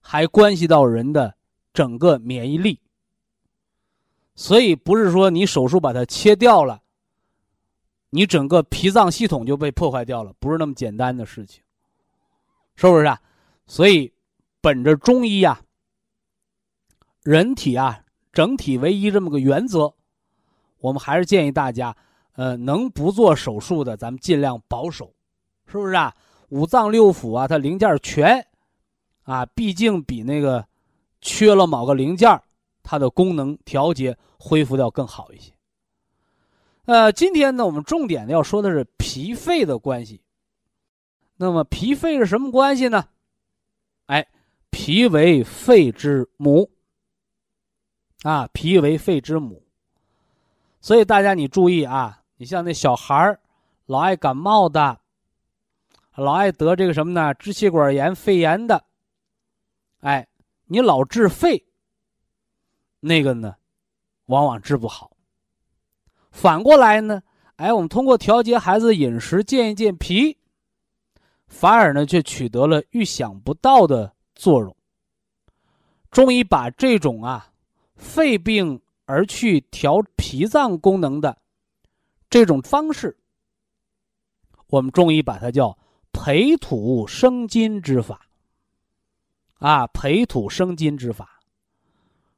[0.00, 1.34] 还关系到人的
[1.72, 2.80] 整个免疫力。
[4.36, 6.82] 所以不是说你手术把它切掉了。
[8.10, 11.60] 你整个脾脏系统就被破坏掉了，不是那么简单的事情，
[12.76, 13.20] 是不是啊？
[13.66, 14.12] 所以，
[14.60, 15.60] 本着中医啊，
[17.24, 19.92] 人体啊整体为一这么个原则，
[20.78, 21.96] 我们还是建议大家，
[22.34, 25.12] 呃，能不做手术的，咱们尽量保守，
[25.66, 26.14] 是不是啊？
[26.50, 28.46] 五脏六腑啊，它零件全，
[29.22, 30.64] 啊，毕竟比那个
[31.20, 32.40] 缺了某个零件，
[32.82, 35.52] 它的功能调节恢复掉更好一些。
[36.84, 40.20] 呃，今天呢，我们重点要说的是脾肺的关系。
[41.36, 43.08] 那么，脾肺是什么关系呢？
[44.06, 44.26] 哎，
[44.70, 46.70] 脾为肺之母。
[48.22, 49.62] 啊，脾为肺之母。
[50.80, 53.40] 所以大家你注意啊，你像那小孩儿，
[53.86, 55.00] 老爱感冒的，
[56.14, 57.32] 老爱得这个什么呢？
[57.32, 58.84] 支气管炎、肺炎的。
[60.00, 60.28] 哎，
[60.66, 61.64] 你老治肺，
[63.00, 63.56] 那个呢，
[64.26, 65.16] 往往治不好。
[66.32, 67.22] 反过来呢，
[67.56, 70.36] 哎，我们通过调节孩子饮食，健一健脾，
[71.46, 74.76] 反而呢却取得了预想不到的作用。
[76.10, 77.50] 中医把这种啊
[77.96, 81.38] 肺病而去调脾脏功能的
[82.34, 83.16] 这种方式，
[84.66, 85.78] 我们中医把它叫
[86.10, 88.28] 培土生金之法。
[89.60, 91.40] 啊，培土生金之法。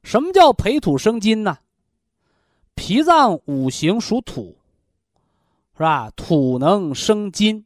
[0.03, 1.57] 什么叫培土生金呢？
[2.75, 4.55] 脾脏五行属土，
[5.73, 6.11] 是吧？
[6.11, 7.65] 土能生金，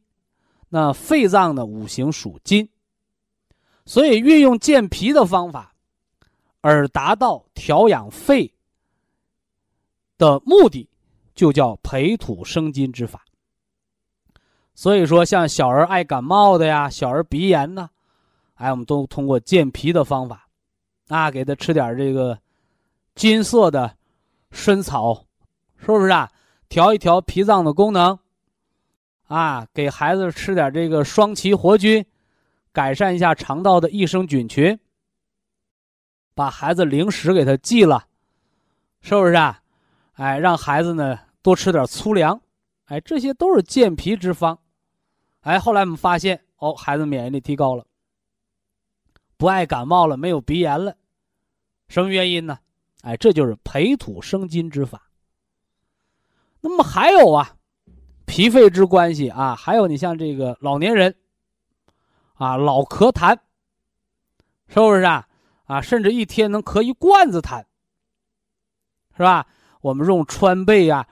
[0.70, 2.66] 那肺脏的五行属金，
[3.84, 5.74] 所以运用健脾的方法，
[6.62, 8.54] 而达到调养肺
[10.16, 10.88] 的目的，
[11.34, 13.24] 就叫培土生金之法。
[14.74, 17.90] 所以说，像小儿爱感冒的呀，小儿鼻炎呢。
[18.54, 20.48] 哎，我们都通过健脾的方法，
[21.08, 22.38] 啊，给他吃点这个
[23.14, 23.96] 金色的
[24.50, 25.26] 参草，
[25.76, 26.30] 是不是啊？
[26.68, 28.18] 调一调脾脏的功能，
[29.26, 32.04] 啊，给孩子吃点这个双歧活菌，
[32.72, 34.78] 改善一下肠道的益生菌群。
[36.34, 38.06] 把孩子零食给他忌了，
[39.00, 39.61] 是不是啊？
[40.22, 42.40] 哎，让孩子呢多吃点粗粮，
[42.84, 44.56] 哎，这些都是健脾之方。
[45.40, 47.84] 哎，后来我们发现，哦，孩子免疫力提高了。
[49.36, 50.94] 不爱感冒了，没有鼻炎了，
[51.88, 52.60] 什么原因呢？
[53.00, 55.10] 哎，这就是培土生金之法。
[56.60, 57.56] 那么还有啊，
[58.24, 61.16] 脾肺之关系啊，还有你像这个老年人，
[62.34, 63.36] 啊，老咳痰，
[64.68, 65.26] 是不是啊？
[65.64, 67.64] 啊，甚至一天能咳一罐子痰，
[69.16, 69.48] 是吧？
[69.82, 71.06] 我们用川贝呀、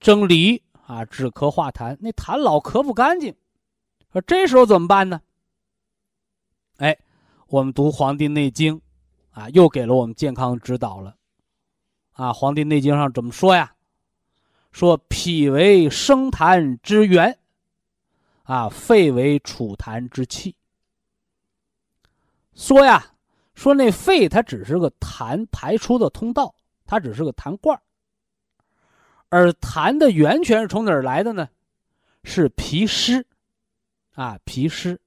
[0.00, 3.32] 蒸梨啊止咳化痰，那痰老咳不干净，
[4.12, 5.20] 说这时候怎么办呢？
[6.78, 6.98] 哎。
[7.48, 8.74] 我们读《黄帝内经》，
[9.30, 11.14] 啊，又给了我们健康指导了。
[12.12, 13.72] 啊，《黄帝内经》上怎么说呀？
[14.72, 17.38] 说脾为生痰之源，
[18.42, 20.56] 啊，肺为储痰之器。
[22.54, 23.14] 说呀，
[23.54, 26.52] 说那肺它只是个痰排出的通道，
[26.94, 27.76] 它只是个痰罐
[29.28, 31.48] 而痰的源泉是从哪儿来的呢？
[32.22, 33.26] 是脾湿，
[34.14, 35.00] 啊，脾湿。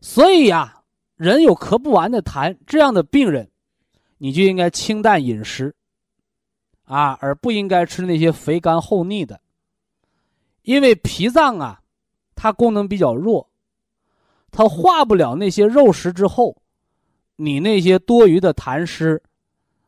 [0.00, 0.76] 所以呀。
[1.16, 3.46] 人有咳不完的痰，这样的病人，
[4.16, 5.74] 你就应该清淡饮食，
[6.84, 9.38] 啊，而不应该吃那些肥甘厚腻的。
[10.62, 11.82] 因为脾脏啊，
[12.34, 13.50] 它功能比较弱，
[14.50, 16.56] 它化不了那些肉食之后，
[17.36, 19.22] 你那些多余的痰湿，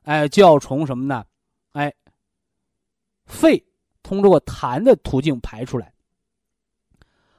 [0.03, 1.25] 哎，就要从什么呢？
[1.73, 1.93] 哎，
[3.27, 3.65] 肺
[4.03, 5.93] 通过痰的途径排出来。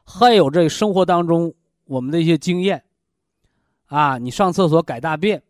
[0.04, 1.54] 还有这生活当中
[1.86, 2.84] 我们的一些经验。
[3.88, 5.44] 啊，你上厕所改大便，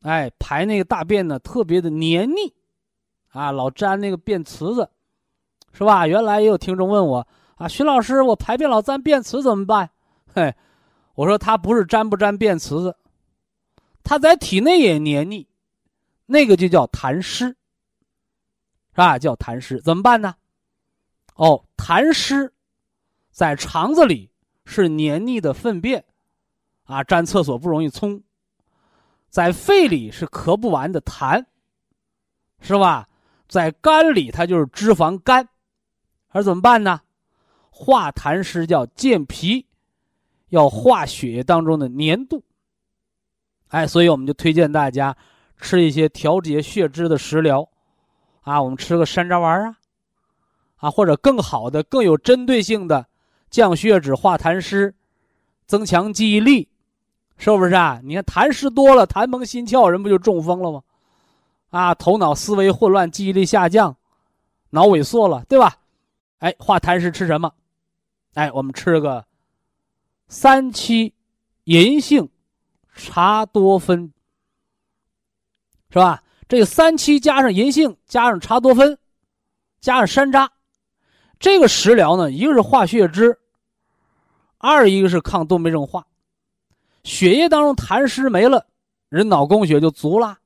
[0.00, 2.52] 哎，排那个大便呢，特别的黏腻，
[3.28, 4.90] 啊，老粘那个便池子，
[5.72, 6.04] 是吧？
[6.04, 9.88] 原来也有听众问我，啊，徐老师，我排便老粘便池怎么办？
[10.34, 10.52] 嘿，
[11.14, 12.96] 我说他不是粘不粘便池子，
[14.02, 15.46] 他在体内也黏腻，
[16.30, 17.56] 那个就叫痰湿，是
[18.96, 19.18] 吧？
[19.18, 20.34] 叫痰湿，怎么办呢？
[21.36, 22.52] 哦，痰湿
[23.30, 24.30] 在肠子里
[24.66, 26.04] 是黏腻的粪便。
[26.84, 28.22] 啊，粘厕所不容易冲，
[29.30, 31.46] 在肺里是咳不完的痰，
[32.60, 33.08] 是吧？
[33.46, 35.48] 在肝里它就是脂肪肝，
[36.28, 37.00] 而怎么办呢？
[37.70, 39.66] 化痰湿叫健脾，
[40.48, 42.44] 要化血液当中的粘度。
[43.68, 45.16] 哎，所以我们就推荐大家
[45.60, 47.68] 吃一些调节血脂的食疗，
[48.42, 49.76] 啊，我们吃个山楂丸啊，
[50.76, 53.06] 啊，或者更好的、更有针对性的
[53.50, 54.94] 降血脂、化痰湿、
[55.66, 56.68] 增强记忆力。
[57.40, 58.00] 是不是啊？
[58.02, 60.82] 你看痰湿多了，痰蒙心窍，人不就中风了吗？
[61.70, 63.96] 啊，头脑思维混乱，记忆力下降，
[64.70, 65.76] 脑萎缩了，对吧？
[66.38, 67.52] 哎，化痰湿吃什么？
[68.34, 69.24] 哎，我们吃个
[70.26, 71.14] 三七
[71.64, 72.28] 银杏
[72.96, 74.12] 茶多酚，
[75.90, 76.22] 是吧？
[76.48, 78.96] 这三七加上银杏，加上茶多酚，
[79.80, 80.48] 加上山楂，
[81.38, 83.38] 这个食疗呢，一个是化血脂，
[84.56, 86.06] 二一个是抗动脉硬化。
[87.04, 88.66] 血液当中痰湿没了，
[89.08, 90.38] 人脑供血就足了，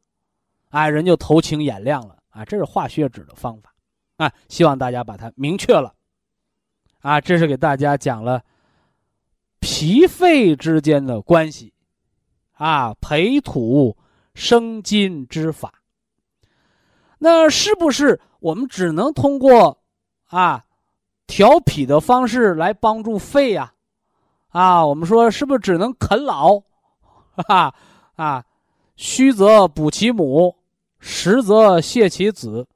[0.70, 2.45] 哎，人就头清眼亮了啊！
[2.45, 3.72] 这是化血脂的方法，
[4.16, 5.95] 啊，希望大家把它明确了，
[7.01, 8.43] 啊，这是给大家讲了
[9.61, 11.72] 脾肺之间的关系，
[12.53, 13.97] 啊，培土
[14.35, 15.72] 生津之法。
[17.18, 19.83] 那是不是我们只能通过
[20.26, 20.64] 啊
[21.26, 23.72] 调脾的方式来帮助肺呀？
[24.49, 26.61] 啊，我们说是不是只能啃老，
[27.37, 27.74] 哈
[28.16, 28.45] 啊，
[28.97, 30.55] 虚则补其母，
[30.99, 32.68] 实则泻其子，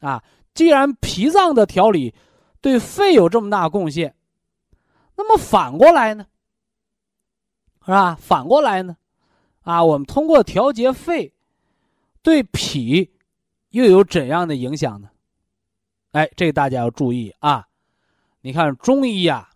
[0.00, 2.12] 啊，既然脾脏的调理
[2.60, 4.14] 对肺有这么大贡献，
[5.14, 6.26] 那么反过来呢？
[7.84, 8.16] 是吧？
[8.20, 8.96] 反过来呢？
[9.62, 11.32] 啊，我们通过调节肺，
[12.22, 13.10] 对脾
[13.70, 15.10] 又有怎样的影响呢？
[16.12, 17.68] 哎，这个大家要注意啊！
[18.40, 19.50] 你看中医呀，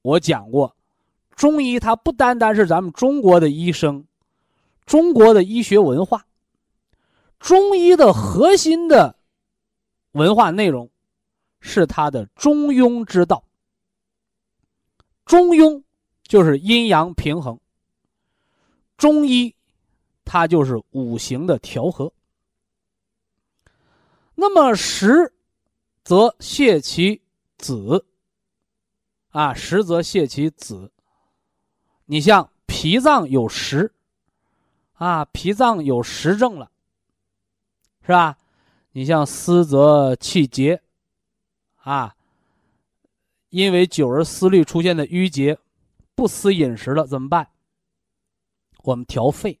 [0.00, 0.74] 我讲过，
[1.34, 4.06] 中医它不单单是咱们中国的医生，
[4.86, 6.24] 中国的医学文化，
[7.38, 9.16] 中医的核心的
[10.12, 10.88] 文化内容
[11.60, 13.44] 是它的中庸之道。
[15.26, 15.82] 中庸
[16.22, 17.60] 就是阴阳平衡，
[18.98, 19.56] 中医
[20.26, 22.12] 它就是五行的调和。
[24.34, 25.32] 那么实。
[26.04, 27.20] 则泻其
[27.58, 28.06] 子，
[29.28, 30.90] 啊，实则泻其子。
[32.06, 33.92] 你像脾脏有实，
[34.94, 36.70] 啊，脾脏有实症了，
[38.00, 38.38] 是吧？
[38.92, 40.80] 你像思则气结，
[41.82, 42.16] 啊，
[43.50, 45.58] 因为久而思虑出现的淤结，
[46.14, 47.50] 不思饮食了怎么办？
[48.82, 49.60] 我们调肺，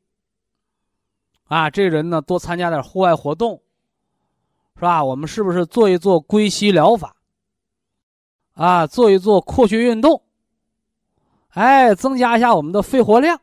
[1.44, 3.62] 啊，这人呢多参加点户外活动。
[4.74, 5.04] 是吧？
[5.04, 7.16] 我们是不是做一做归息疗法？
[8.54, 10.22] 啊，做一做扩胸运动，
[11.48, 13.40] 哎，增加一下我们的肺活量。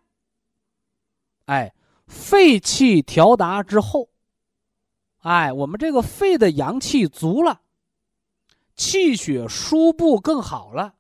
[1.48, 1.74] 哎，
[2.08, 4.08] 肺气调达之后，
[5.24, 7.60] 哎，我们这个肺的阳气足了，
[8.78, 10.96] 气血输布更好了，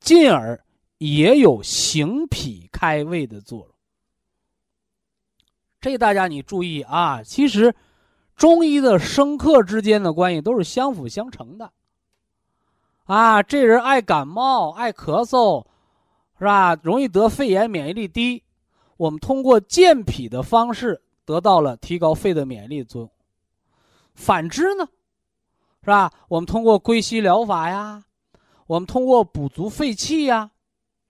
[0.00, 0.60] 进而
[0.98, 3.74] 也有行脾开胃的作用。
[5.80, 7.74] 这大家你注意啊，其实。
[8.36, 11.72] 中医的生克之间的关系都是相辅相成的，
[13.06, 15.66] 啊，这人爱感冒、爱咳嗽，
[16.38, 16.76] 是吧？
[16.76, 18.44] 容易得肺炎，免疫力低，
[18.96, 23.10] 我们通过健脾的方式得到了提高肺的免疫力作用。
[24.14, 24.86] 反之呢，
[25.80, 26.12] 是吧？
[26.28, 28.04] 我们通过归息疗法呀，
[28.68, 30.52] 我们通过补足肺气呀，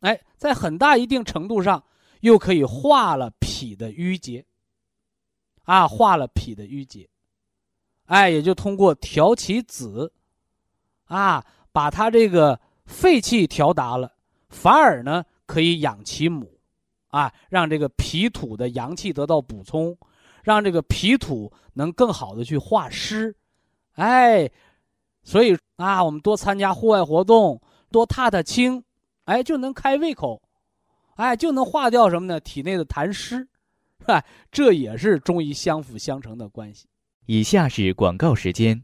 [0.00, 1.82] 哎，在很大一定程度上
[2.20, 4.44] 又可以化了脾的淤结，
[5.64, 7.08] 啊，化了脾的淤结。
[8.06, 10.12] 哎，也就通过调其子，
[11.04, 14.12] 啊，把他这个肺气调达了，
[14.48, 16.58] 反而呢可以养其母，
[17.08, 19.94] 啊，让这个脾土的阳气得到补充，
[20.42, 23.36] 让这个脾土能更好的去化湿，
[23.92, 24.50] 哎，
[25.22, 28.82] 所以啊，我们多参加户外活动，多踏踏青，
[29.28, 30.40] 哎，就能开胃口，
[31.16, 32.40] 哎，就能化掉什么呢？
[32.40, 33.46] 体内的痰湿，
[34.00, 34.24] 是吧？
[34.50, 36.86] 这也是中医相辅相成的关系。
[37.26, 38.82] 以下是广告时间。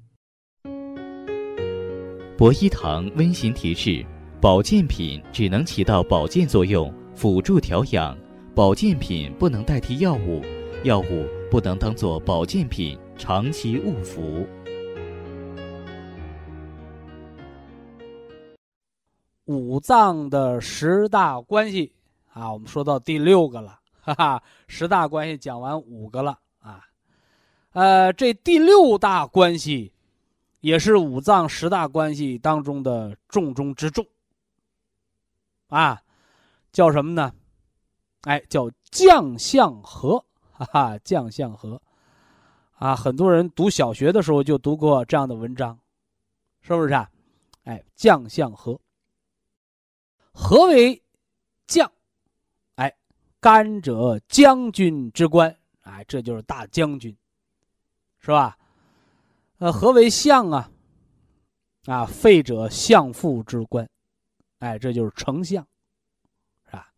[2.37, 4.05] 博一堂温馨提示：
[4.39, 8.15] 保健品只能起到保健作用，辅助调养；
[8.55, 10.43] 保健品不能代替药物，
[10.83, 14.47] 药物不能当做保健品长期误服。
[19.47, 21.93] 五脏的十大关系
[22.33, 26.83] 啊，我们说到第六个了，哈哈，十大关系讲完五个了啊。
[27.73, 29.93] 呃，这第六大关系，
[30.61, 34.07] 也是五脏十大关系当中的重中之重。
[35.69, 36.01] 啊，
[36.73, 37.33] 叫什么呢？
[38.23, 41.81] 哎，叫将相和，哈哈，将相和。
[42.77, 45.79] 啊，很多人读小学的时候就读过这样的文章，
[46.63, 47.11] 是不是啊？
[47.65, 48.81] 哎，将相和。
[50.35, 51.01] 何为
[51.66, 51.91] 将？
[52.74, 52.95] 哎，
[53.41, 57.16] 干者将军之官，哎，这就是大将军。
[58.18, 58.59] 是吧？
[59.59, 60.70] 呃，何为相啊？
[61.85, 63.89] 啊，废者相父之官，
[64.59, 65.66] 哎，这就是丞相，
[66.64, 66.91] 是吧？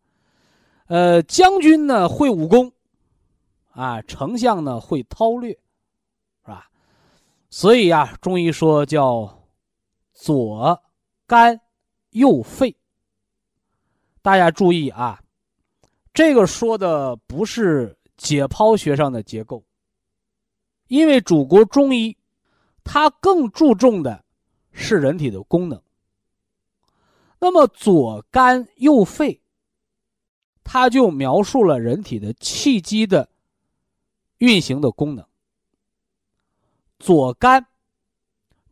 [0.87, 2.71] 呃，将军呢会武功，
[3.71, 6.69] 啊，丞相呢会韬略，是吧？
[7.49, 9.49] 所以呀，中医说叫
[10.13, 10.81] 左
[11.25, 11.59] 肝
[12.11, 12.76] 右肺。
[14.27, 15.23] 大家注意啊，
[16.13, 19.63] 这个说的不是解剖学上的结构。
[20.87, 22.17] 因为祖国中医，
[22.83, 24.25] 它更注重的
[24.73, 25.81] 是人体的功能。
[27.39, 29.41] 那么左肝右肺，
[30.61, 33.29] 它就描述了人体的气机的
[34.39, 35.25] 运行的功能。
[36.99, 37.65] 左肝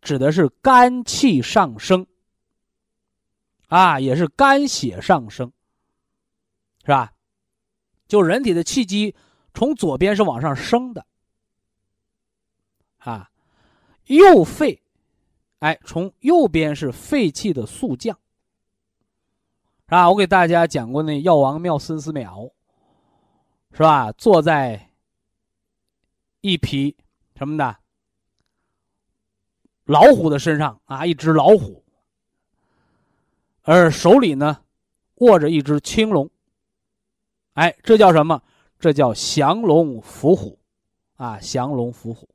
[0.02, 2.06] 指的是肝气上升，
[3.68, 5.52] 啊，也是肝血上升，
[6.82, 7.14] 是吧？
[8.08, 9.16] 就人体的气机
[9.54, 11.06] 从左边是往上升的。
[12.98, 13.30] 啊，
[14.06, 14.82] 右肺，
[15.60, 18.18] 哎，从右边是肺气的速降，
[19.86, 20.10] 是吧？
[20.10, 22.52] 我给大家讲过那药王庙孙思邈，
[23.72, 24.12] 是吧？
[24.14, 24.90] 坐在
[26.42, 26.98] 一匹
[27.36, 27.78] 什么的
[29.84, 31.85] 老虎的身上啊，一只老虎，
[33.66, 34.60] 而手里呢
[35.16, 36.30] 握着一只青龙。
[37.54, 38.42] 哎，这叫什么？
[38.80, 40.60] 这叫降龙伏虎，
[41.16, 42.30] 啊，降龙伏虎。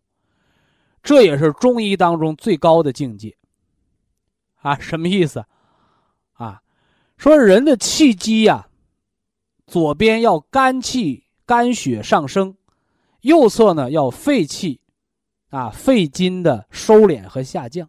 [1.02, 3.36] 这也是中医当中最高的境界。
[4.56, 5.44] 啊，什么意思？
[6.32, 6.60] 啊，
[7.16, 8.68] 说人的气机呀，
[9.66, 12.56] 左边要肝气、肝血上升，
[13.20, 14.80] 右侧呢要肺气，
[15.50, 17.88] 啊，肺经的收敛和下降，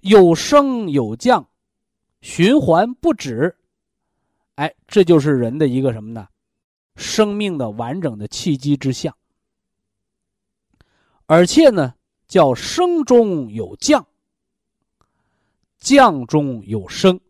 [0.00, 1.48] 有升有降，
[2.26, 3.56] 循环不止。
[4.56, 6.26] 哎，这就是人的一个什么呢？
[6.96, 9.16] 生命的完整的契机之象，
[11.26, 11.94] 而且呢，
[12.26, 14.04] 叫生中有降，
[15.78, 17.20] 降中有生。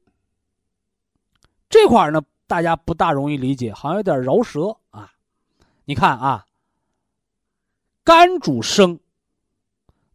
[1.68, 5.12] 这块呢，大家不大容易理解，好像有点饶舌啊。
[5.84, 6.46] 你看啊，
[8.02, 8.98] 肝主生，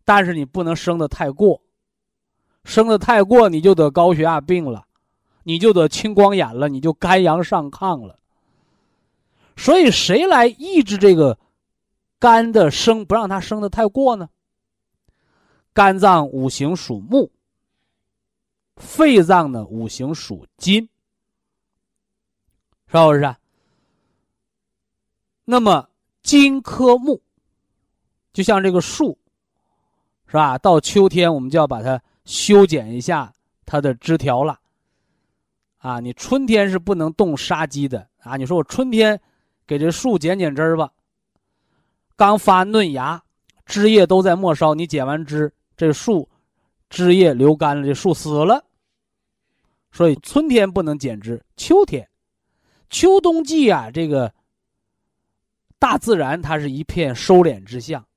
[0.04, 1.62] 但是你不能生的太过，
[2.64, 4.86] 升的太过你就得高血压病了。
[5.44, 8.20] 你就得青光眼了，你就肝阳上亢了。
[9.58, 11.40] 所以谁来抑制这个
[12.20, 14.30] 肝的升，不让它升的太过呢？
[15.74, 17.32] 肝脏五行属木，
[18.76, 20.88] 肺脏呢五行属金，
[22.86, 23.36] 是不是？
[25.46, 25.90] 那么
[26.22, 27.20] 金克木，
[28.32, 29.18] 就像这个树，
[30.28, 30.56] 是吧？
[30.60, 32.00] 到秋天我们就要把它
[32.32, 33.34] 修剪一下
[33.66, 34.58] 它的枝条了。
[35.80, 38.38] 啊，你春天是不能动杀鸡的啊！
[38.38, 39.20] 你说我春天
[39.68, 40.90] 给这树剪剪枝儿吧，
[42.16, 43.22] 刚发嫩芽，
[43.66, 46.30] 枝叶都在末梢，你剪完枝，这树
[46.90, 48.64] 枝叶流干了，这树死了。
[49.92, 52.08] 所以春天不能剪枝，秋天、
[52.90, 54.34] 秋冬季啊，这个
[55.80, 58.08] 大自然它是一片收敛之象，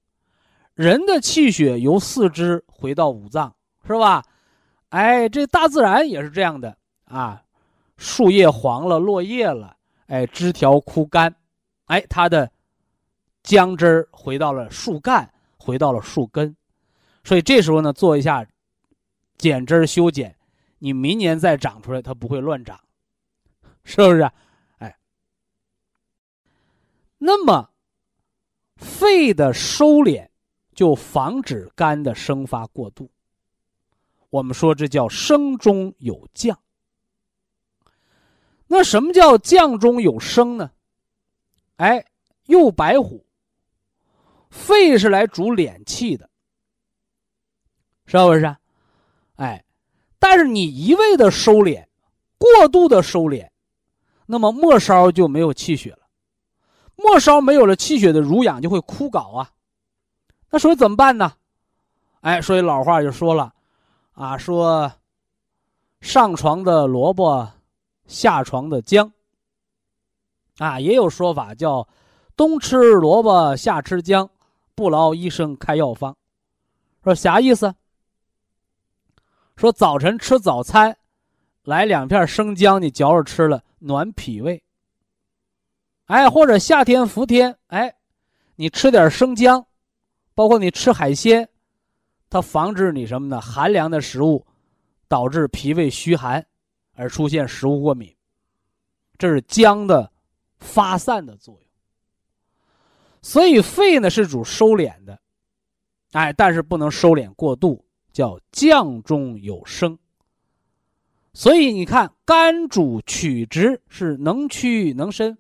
[0.75, 3.57] 人的气血由四肢回到五脏，
[3.87, 4.25] 是吧？
[4.91, 7.43] 哎，这大自然也是这样的啊。
[7.97, 9.77] 树叶黄了，落叶了，
[10.07, 11.35] 哎，枝条枯干，
[11.87, 12.51] 哎，它的
[13.43, 16.57] 姜汁儿回到了树干，回到了树根，
[17.23, 18.47] 所以这时候呢，做一下
[19.39, 20.35] 剪枝修剪，
[20.79, 22.79] 你明年再长出来，它不会乱长，
[23.85, 24.29] 是不是？
[24.79, 24.97] 哎，
[27.19, 27.71] 那么
[28.77, 30.29] 肺的收敛
[30.75, 33.09] 就防止肝的生发过度，
[34.35, 36.59] 我们说这叫生中有降。
[38.67, 40.73] 那什么叫降中有升呢？
[41.77, 42.05] 哎，
[42.47, 43.25] 右白虎，
[44.51, 46.29] 肺是来主敛气的，
[48.07, 48.57] 是不是？
[49.37, 49.65] 哎，
[50.19, 51.87] 但是你一味的收敛，
[52.37, 53.49] 过度的收敛，
[54.27, 56.09] 那么末梢就没有气血了，
[56.97, 59.49] 末梢没有了气血的濡养，就会枯槁啊。
[60.51, 61.35] 那所以怎么办呢？
[62.23, 63.55] 哎，所以老话就说了，
[64.15, 64.93] 啊，说
[66.01, 67.53] 上床的萝卜。
[68.07, 69.11] 下床的姜，
[70.59, 71.89] 啊，也有说法叫
[72.37, 74.29] “冬吃萝卜夏吃姜，
[74.75, 76.15] 不劳医生开药方”，
[77.03, 77.75] 说啥意思？
[79.57, 80.99] 说早晨吃早餐，
[81.63, 84.63] 来两片生姜，你嚼着吃了，暖脾胃。
[86.05, 87.97] 哎，或者夏天伏天，哎，
[88.57, 89.67] 你吃点生姜，
[90.35, 91.49] 包括你吃海鲜，
[92.35, 93.41] 它防止你什么呢？
[93.41, 94.45] 寒凉的食物
[95.07, 96.45] 导致脾胃虚寒。
[96.97, 98.13] 而出现食物过敏，
[99.19, 100.11] 这是姜的
[100.59, 101.63] 发散的作用。
[103.23, 105.21] 所以肺呢是主收敛的，
[106.11, 109.97] 哎，但是不能收敛过度，叫降中有升。
[111.33, 115.33] 所以你看，肝主曲直，是能屈能伸；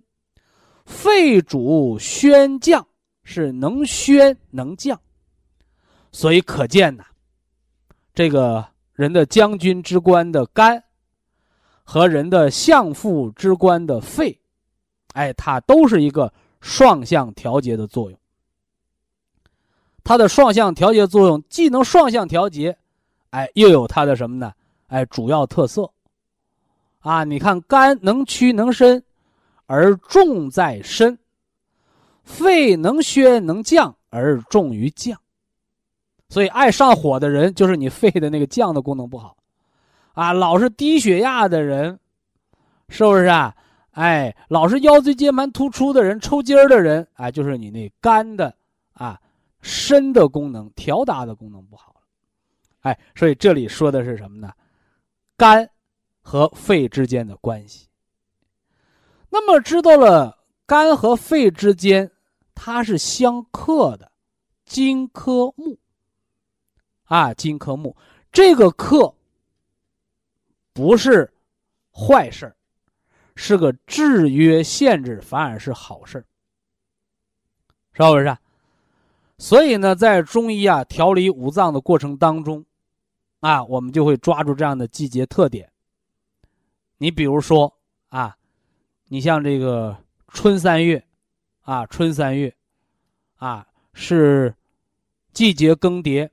[0.87, 2.87] 肺主宣降，
[3.25, 5.01] 是能宣能降。
[6.15, 7.05] 所以可见呐，
[8.15, 10.83] 这个人的将军之官的肝。
[11.87, 14.41] 和人的相父之官的肺，
[15.13, 18.19] 哎，它都是一个双向调节的作用。
[20.03, 22.79] 它的双向调节作用既能双向调节，
[23.31, 24.55] 哎，又有它的什么呢？
[24.87, 25.91] 哎，主要特色。
[27.01, 29.05] 啊，你看肝能屈能伸，
[29.67, 31.19] 而重在伸；
[32.23, 35.21] 肺能宣能降，而重于降。
[36.35, 39.37] 所以爱上火的人，就是你肺的那个降的功能不好。
[40.15, 41.97] 啊，老是低血压的人，
[42.89, 43.55] 是不是啊？
[43.93, 48.53] 哎，老是腰椎间盘突出的人、抽筋儿的人，哎，就是你那肝的
[48.95, 49.17] 啊、
[49.61, 52.01] 肾的功能调达的功能不好了。
[52.81, 54.53] 哎，所以这里说的是什么呢？
[55.37, 55.71] 肝
[56.21, 57.87] 和肺之间的关系。
[59.31, 62.11] 那么知道了肝和肺之间
[62.57, 64.11] 它是相克的，
[64.67, 65.79] 金克木。
[67.05, 67.97] 啊，金克木，
[68.33, 69.15] 这个克。
[70.77, 71.33] 不是
[71.93, 72.53] 坏事，
[73.37, 76.27] 是个制约限制，反而是好事儿，
[77.93, 78.37] 是不是？
[79.39, 82.65] 所以呢，在中医啊调理五脏的过程当中，
[83.39, 85.71] 啊，我们就会抓住这样的季节特点。
[86.99, 87.73] 你比如说
[88.09, 88.37] 啊，
[89.07, 89.97] 你像这个
[90.27, 91.07] 春三月，
[91.61, 92.53] 啊，春三月，
[93.37, 94.53] 啊，是
[95.33, 96.29] 季节更迭，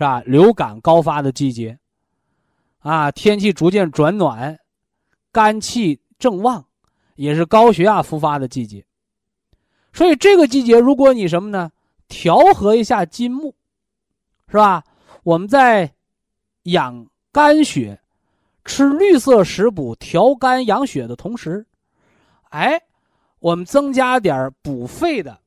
[0.00, 0.22] 是吧？
[0.24, 1.78] 流感高发的季节。
[2.78, 4.58] 啊，天气逐渐转暖，
[5.30, 6.64] 肝气正旺，
[7.16, 8.82] 也是高血压复发的季节。
[9.92, 11.70] 所以这个季节，如果你什么呢？
[12.08, 13.54] 调和一下金木，
[14.48, 14.82] 是吧？
[15.22, 15.92] 我们在
[16.62, 18.00] 养肝血、
[18.64, 21.66] 吃绿色食补调肝养血的同时，
[22.48, 22.80] 哎，
[23.38, 25.38] 我们增加点补肺的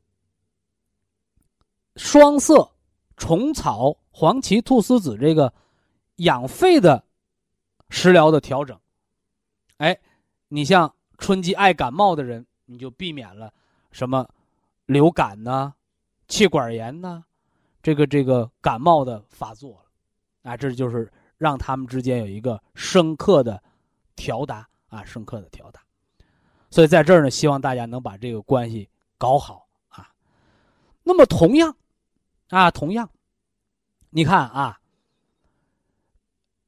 [1.96, 2.70] 双色、
[3.18, 5.54] 虫草、黄芪、菟丝子这个
[6.18, 7.04] 养肺的。
[7.90, 8.76] 食疗的调整，
[9.78, 9.96] 哎，
[10.48, 13.54] 你像春季爱感冒的人，你就避免了
[13.92, 14.28] 什么
[14.88, 15.76] 流感呐、
[16.28, 17.24] 气管炎呐，
[17.84, 23.62] 这个这个感冒的发作了，啊，这就是让他们之间有一个深刻的
[24.16, 25.80] 调达啊，深刻的调达。
[26.72, 28.90] 所以在这儿呢，希望大家能把这个关系
[29.20, 30.10] 搞好啊。
[31.04, 31.78] 那么同样，
[32.50, 33.08] 啊，同样，
[34.14, 34.80] 你看啊。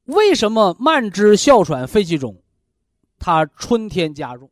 [0.04, 2.40] 为什么慢支、哮喘、肺气肿，
[3.18, 4.48] 它春天加重？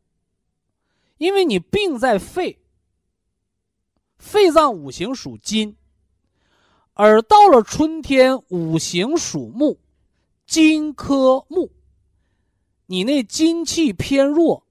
[1.17, 2.59] 因为你病在肺，
[4.17, 5.77] 肺脏五行属金，
[6.91, 9.79] 而到了春天，五行属木，
[10.45, 11.71] 金克木，
[12.87, 14.67] 你那金气偏弱，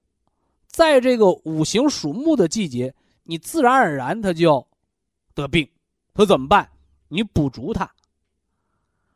[0.67, 4.67] 在这个五行属木的季节，你自然而然它就要
[5.33, 5.67] 得病，
[6.15, 6.69] 说怎么办？
[7.07, 7.91] 你补足它。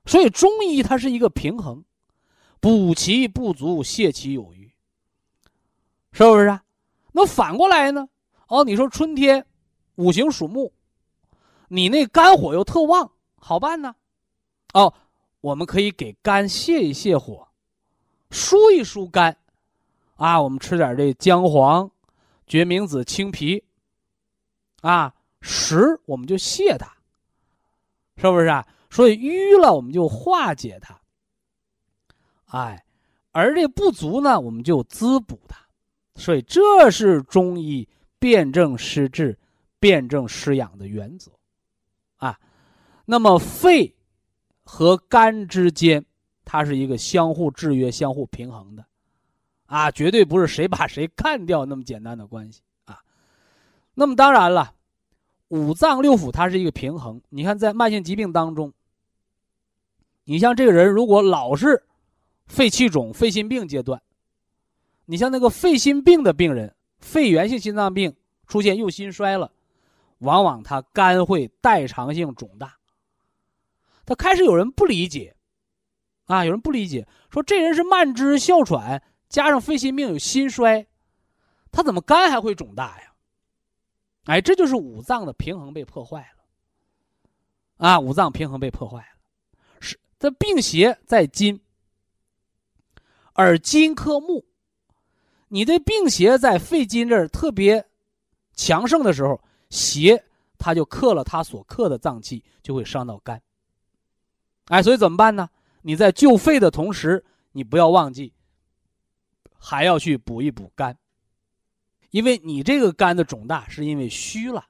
[0.10, 1.84] 所以中医它是一个平衡，
[2.60, 4.74] 补其不足，泻其有余，
[6.12, 6.64] 是不是啊？
[7.12, 8.10] 那反过来呢？
[8.47, 9.45] 哦，你说春天，
[9.97, 10.74] 五行属木，
[11.68, 13.95] 你那肝火又特旺，好办呢？
[14.74, 14.91] 哦，
[15.41, 17.47] 我们可以给肝泻一泻火，
[18.32, 19.38] 疏一疏肝，
[20.16, 21.91] 啊，我们吃点这姜黄、
[22.47, 23.64] 决明子、青皮，
[24.82, 26.97] 啊，食我们就泻它，
[28.18, 28.66] 是不是啊？
[28.90, 31.00] 所以瘀了，我们就化解它。
[32.46, 32.84] 哎，
[33.32, 35.64] 而这不足呢，我们就滋补它。
[36.16, 37.88] 所以这是中医
[38.18, 39.38] 辨证施治、
[39.80, 41.32] 辨证施养的原则。
[42.18, 42.40] 啊，
[43.06, 43.96] 那么肺
[44.64, 46.04] 和肝之间，
[46.44, 48.84] 它是一个相互制约、相互平衡的。
[49.68, 53.00] 啊，绝对不是谁把谁干掉那么简单的关系啊。
[53.94, 54.74] 那么当然了，
[55.50, 57.22] 五脏六腑它是一个平衡。
[57.30, 58.74] 你看，在慢性疾病当中。
[60.30, 61.84] 你像这个人，如果老是
[62.46, 64.00] 肺气肿、肺心病阶段，
[65.06, 68.16] 你像那个肺心病的病人，肺源性心脏病
[68.46, 69.52] 出现右心衰了，
[70.20, 72.78] 往往他肝会代偿性肿大。
[74.06, 75.36] 他开始有人不理解，
[76.26, 80.86] 啊，有人不理解，说这人是慢支、哮喘，加上肺心病有心衰，
[81.72, 83.14] 他怎么肝还会肿大呀？
[84.26, 89.19] 哎，这就是五脏的平衡被破坏了，啊，五脏平衡被破坏了。
[90.20, 91.62] 这病邪在金，
[93.34, 94.46] 而金克木。
[95.48, 97.90] 你的病邪在肺金这儿特别
[98.54, 100.24] 强盛的时候，邪
[100.60, 103.42] 它就克了它所克的脏器，就会伤到肝。
[104.66, 105.50] 哎，所以怎么办呢？
[105.82, 108.34] 你在救肺的同时，你不要忘记
[109.58, 110.96] 还要去补一补肝，
[112.12, 114.68] 因为你这个肝的肿大是因为虚了，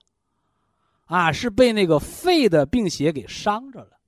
[1.05, 3.98] 啊，是被那个肺的病邪给伤着了。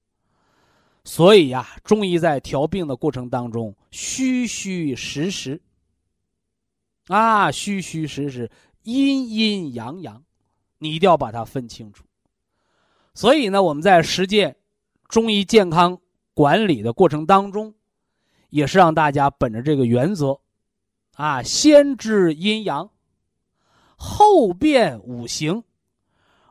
[1.04, 5.60] 所以呀，中医在调病的过程当中，虚虚实实，
[7.08, 8.52] 啊，虚虚实实，
[8.84, 10.24] 阴阴阳阳，
[10.78, 12.06] 你一定要把它分清楚。
[13.16, 14.56] 所以呢，我们在实践
[15.08, 15.99] 中医健康
[16.36, 17.74] 管理的过程当中，
[18.52, 20.39] 也是让大家本着这个原则，
[21.16, 22.91] 啊，先知阴阳，
[23.95, 25.64] 后辨五行，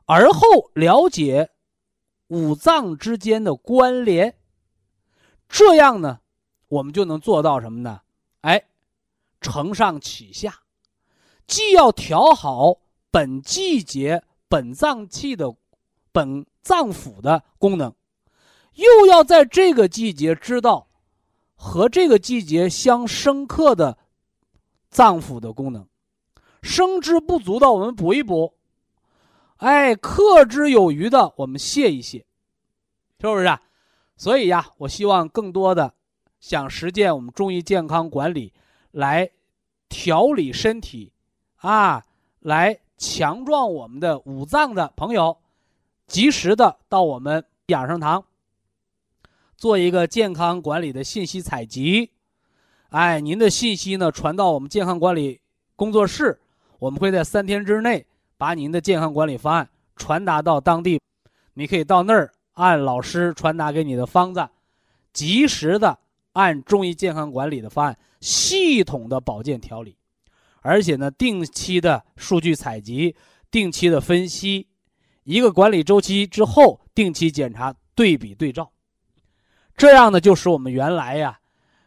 [0.06, 1.50] 而后了解
[2.26, 4.34] 五脏之间的关联。
[5.50, 6.20] 这样呢，
[6.68, 8.00] 我们就能做到什么呢？
[8.42, 8.64] 哎，
[9.40, 10.60] 承上启下，
[11.46, 12.78] 既要调好
[13.10, 15.52] 本季节本脏器的
[16.12, 17.92] 本脏腑的功能，
[18.74, 20.86] 又要在这个季节知道
[21.56, 23.98] 和这个季节相生克的
[24.88, 25.86] 脏腑的功能，
[26.62, 28.54] 生之不足的我们补一补，
[29.56, 32.22] 哎，克之有余的我们泻一泻，
[33.20, 33.60] 是不是啊？
[34.20, 35.94] 所以呀，我希望更多的
[36.40, 38.52] 想实践我们中医健康管理，
[38.90, 39.30] 来
[39.88, 41.10] 调理身体，
[41.56, 42.04] 啊，
[42.40, 45.38] 来强壮我们的五脏的朋友，
[46.06, 48.22] 及时的到我们养生堂
[49.56, 52.10] 做一个健康管理的信息采集。
[52.90, 55.40] 哎，您的信息呢传到我们健康管理
[55.76, 56.38] 工作室，
[56.78, 58.04] 我们会在三天之内
[58.36, 59.66] 把您的健康管理方案
[59.96, 61.00] 传达到当地。
[61.54, 62.30] 你可以到那儿
[62.60, 64.46] 按老师传达给你的方子，
[65.14, 65.98] 及时的
[66.34, 69.96] 按中医健康管理的方案系统的保健调理，
[70.60, 73.16] 而且呢定期的数据采集，
[73.50, 74.68] 定期的分析，
[75.24, 78.70] 一个管理周期之后定期检查对比对照，
[79.74, 81.40] 这样呢就使我们原来呀，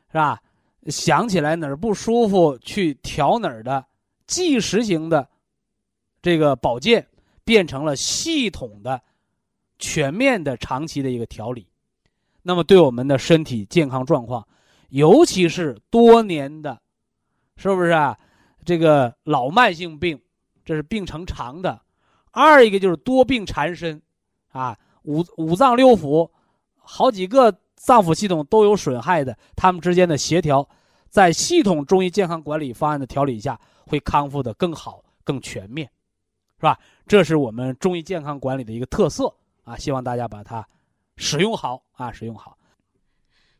[0.07, 0.41] 是吧？
[0.87, 3.85] 想起来哪儿不舒服去调哪儿的，
[4.25, 5.29] 即时型的
[6.19, 7.07] 这个保健
[7.43, 8.99] 变成了系统的、
[9.79, 11.67] 全面的、长期的一个调理。
[12.41, 14.47] 那么对我们的身体健康状况，
[14.89, 16.81] 尤其是多年的，
[17.55, 18.17] 是不是啊？
[18.65, 20.19] 这个老慢性病，
[20.63, 21.81] 这是病程长的。
[22.31, 24.01] 二一个就是多病缠身，
[24.51, 26.29] 啊，五五脏六腑
[26.75, 27.55] 好几个。
[27.75, 30.65] 脏腑系统都有损害的，他们之间的协调，
[31.09, 35.85] 在系统中医健康管理方案的调理下，会康复的更好、更全面，
[36.55, 36.79] 是吧？
[37.05, 39.77] 这是我们中医健康管理的一个特色啊！
[39.77, 40.67] 希望大家把它
[41.15, 42.57] 使用好啊，使用好。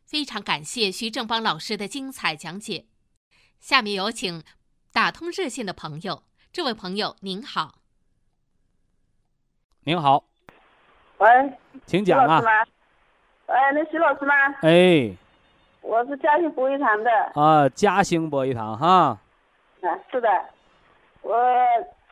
[0.04, 2.86] 非常感谢徐正邦老师的精彩讲解。
[3.58, 4.42] 下面有请
[4.92, 7.78] 打通热线的朋友，这位朋友您好。
[9.84, 10.24] 您好。
[11.18, 11.28] 喂，
[11.86, 12.42] 请讲啊。
[13.46, 14.34] 哎，那徐老师吗？
[14.62, 15.16] 哎，
[15.80, 17.10] 我是嘉兴博一堂的。
[17.34, 19.18] 啊，嘉兴博一堂哈。
[19.80, 20.28] 啊，是的，
[21.22, 21.34] 我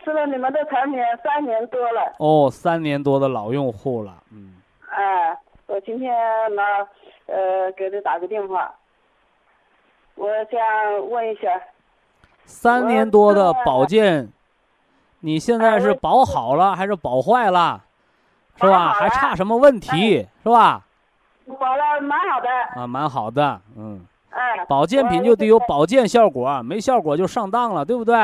[0.05, 2.13] 吃了你们的产品三年多了。
[2.19, 4.57] 哦，三年多的老用户了，嗯。
[4.91, 5.37] 哎，
[5.67, 6.13] 我今天
[6.55, 6.63] 呢，
[7.27, 8.73] 呃，给他打个电话，
[10.17, 11.49] 我想问一下。
[12.45, 14.29] 三年多的保健，
[15.21, 17.83] 你现在是保好了还是保坏了？
[18.57, 18.93] 是吧？
[18.93, 20.27] 还差什么问题？
[20.43, 20.85] 是吧？
[21.59, 28.15] 保了蛮好的啊，蛮好的，嗯，哎，保健品就得有保健效果，没效果就上当了，对不对？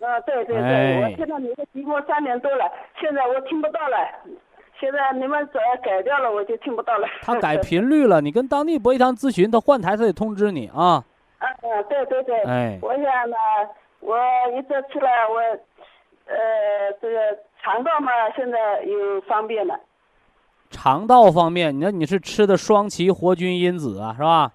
[0.00, 2.64] 啊，对对对，我听到你的直播三年多了，
[2.98, 3.96] 现在我听不到了，
[4.78, 7.06] 现在你们只要改掉了，我就听不到了。
[7.20, 11.04] 他改频率了，你跟当地博医堂咨询，他换台他得通知你啊。
[11.38, 13.36] 啊 啊，对对对，哎，我想呢，
[14.00, 14.16] 我
[14.56, 15.38] 一直吃了，我，
[16.26, 19.78] 呃，这个肠道嘛，现在有方便了。
[20.70, 24.52] 肠道方面，你说你是吃的双歧活菌因子啊，是吧？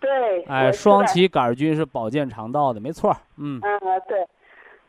[0.00, 0.42] 对。
[0.44, 3.14] 哎，双歧杆菌是保健肠道的，没错。
[3.38, 3.60] 嗯。
[3.62, 4.26] 嗯对，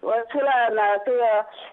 [0.02, 1.24] 我吃了呢，这个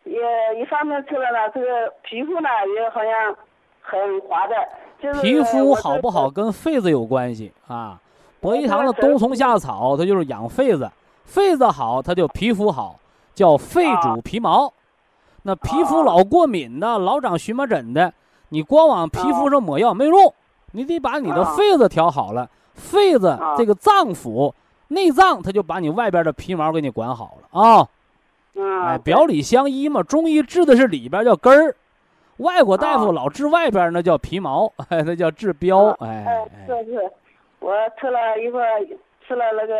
[0.05, 3.37] 也一方面吃了呢，这个皮肤呢也好像
[3.81, 4.55] 很滑的。
[5.01, 8.01] 就是皮肤好不好跟痱子有关系啊？
[8.41, 10.91] 博医堂的冬虫夏草，它就是养痱子，
[11.29, 12.99] 痱子好，它就皮肤好，
[13.35, 14.73] 叫肺主皮毛。
[15.43, 18.13] 那皮肤老过敏的，老长荨麻疹的。
[18.49, 20.35] 你光往皮肤上抹药没用，
[20.73, 22.49] 你得把你的肺子调好了。
[22.75, 24.53] 肺子这个脏腑、
[24.89, 27.89] 内脏，它就把你外边的皮毛给你管好了啊。
[28.59, 30.03] 哎，表里相依嘛。
[30.03, 31.75] 中医治的是里边叫根儿，
[32.39, 35.89] 外国大夫老治外边那叫皮毛， 哎，那叫治标。
[36.01, 37.11] 哎哎，是是，
[37.61, 38.61] 我吃了一个，
[39.27, 39.75] 吃了那个，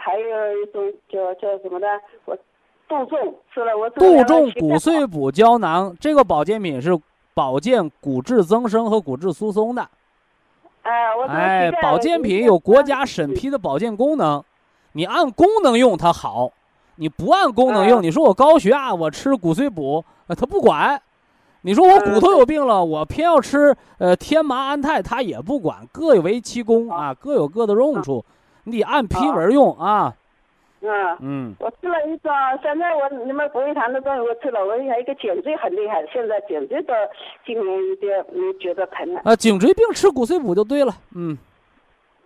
[0.00, 1.86] 还有一种叫叫什么的，
[2.24, 2.36] 我
[2.88, 3.90] 杜仲吃了我。
[3.90, 6.98] 杜仲骨碎补胶囊，这个保健品是。
[7.36, 9.88] 保健骨质增生和骨质疏松的，
[10.82, 14.44] 哎，我哎，保健品有国家审批的保健功能，
[14.92, 16.52] 你按功能用它好，
[16.96, 20.98] 你不按功能用，你说我高血压，我吃骨碎补，呃他不管；
[21.62, 28.24] 你说我骨头有病了，我偏要吃呃天麻安泰，他也不管，各为其功啊，各有各的用处，
[28.64, 30.14] 你得按批文用啊。
[30.80, 31.16] 嗯。
[31.20, 32.30] 嗯，我吃了一个，
[32.62, 36.92] 现在我你们国医堂的东西我吃了，我还一个颈椎很厉害，现在颈椎的
[37.46, 39.22] 今年有点嗯觉得疼了。
[39.24, 41.38] 啊，颈椎病吃骨碎补就对了，嗯。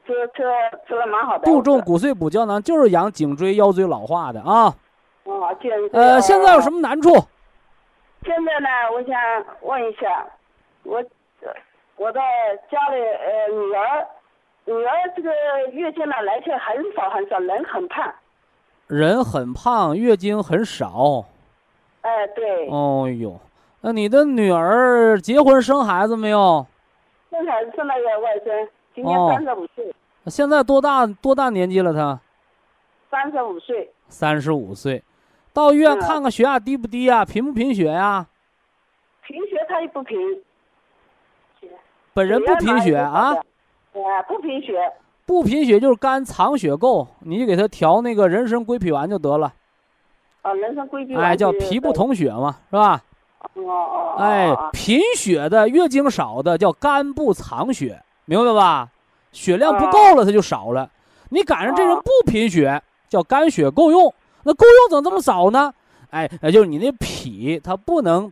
[0.09, 0.43] 吃吃
[0.89, 1.45] 吃了蛮好的。
[1.45, 4.75] 杜仲骨碎补胶囊就是养颈椎腰椎老化的啊。
[5.93, 7.11] 呃，现在有什么难处？
[8.25, 9.15] 现在呢，我想
[9.61, 10.27] 问一下，
[10.85, 11.05] 我
[11.97, 12.21] 我在
[12.71, 14.07] 家里呃女儿
[14.65, 15.31] 女儿这个
[15.73, 18.11] 月经呢来去很少很少，人很胖。
[18.87, 21.27] 人很胖，月经很少。
[22.01, 22.69] 哎，对。
[22.71, 23.39] 哦呦，
[23.83, 26.67] 那你的女儿结婚生孩子没有？
[27.31, 28.69] 生孩子生了个外甥，
[28.99, 29.95] 今年三十五岁。
[30.27, 31.93] 现在多大多大年纪了？
[31.95, 32.21] 他？
[33.09, 33.89] 三十五岁。
[34.09, 35.03] 三十五岁，
[35.53, 37.25] 到医院看看血压低不低呀？
[37.25, 38.27] 贫不贫血呀？
[39.23, 40.19] 贫血他也不贫。
[42.13, 43.37] 本人不贫血啊？
[43.93, 44.93] 啊，不贫血。
[45.25, 49.53] 不贫血就是肝藏血够，你就给他调那个人参归脾丸就得了。
[50.43, 51.25] 啊，人参归脾丸。
[51.25, 53.01] 哎，叫脾不统血嘛，是吧？
[53.55, 54.17] 哦哦。
[54.19, 58.87] 哎，贫血的、月经少的叫肝不藏血，明白吧？
[59.33, 60.91] 血量不够了，它就少了。
[61.31, 64.13] 你赶上这人不贫血，叫肝血够用。
[64.43, 65.73] 那够用怎么这么少呢？
[66.11, 68.31] 哎，也就是你那脾它不能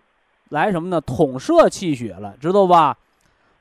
[0.50, 1.00] 来什么呢？
[1.00, 2.94] 统摄气血了，知道吧？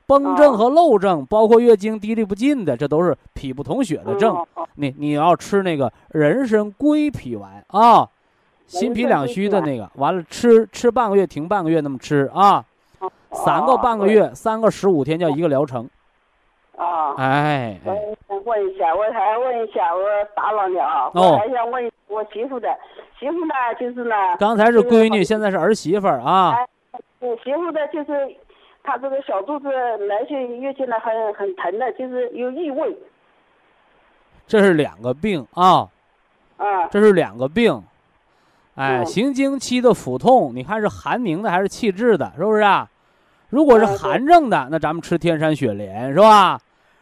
[0.06, 4.36] 崩症和漏症，包括月经滴沥不尽的，这都是脾不统血的症。
[4.74, 8.06] 你你要吃那个人参归脾丸啊，
[8.66, 12.62] 心脾两虚的那个，完了吃吃半个月，停半个月，那么吃啊，
[13.32, 15.88] 三个半个月，三个十五天叫一个疗程。
[16.76, 17.94] 啊，哎，我
[18.28, 20.02] 想问一下，我还问一下，我
[20.34, 22.68] 打扰你啊，我还想问我媳妇的，
[23.18, 26.56] 媳妇呢就是呢，刚才是闺女，现在是儿媳妇啊。
[27.20, 28.36] 我媳妇的就是。
[28.88, 29.68] 她这个小肚子
[30.06, 32.96] 来去月经呢，很很疼的，就是有异味。
[34.46, 35.88] 这是两个病啊，
[36.56, 37.82] 啊，这是两个病。
[38.76, 42.88] 哎，行经期的腹痛，你看是寒凝的还是气滞的，是不是啊？
[43.48, 46.56] 如果是寒症的，那咱们吃天山雪莲，是吧？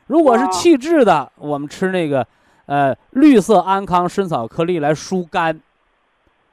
[0.07, 2.26] 如果是气滞的，我们吃那个
[2.66, 5.61] 呃绿色安康参草颗粒来疏肝。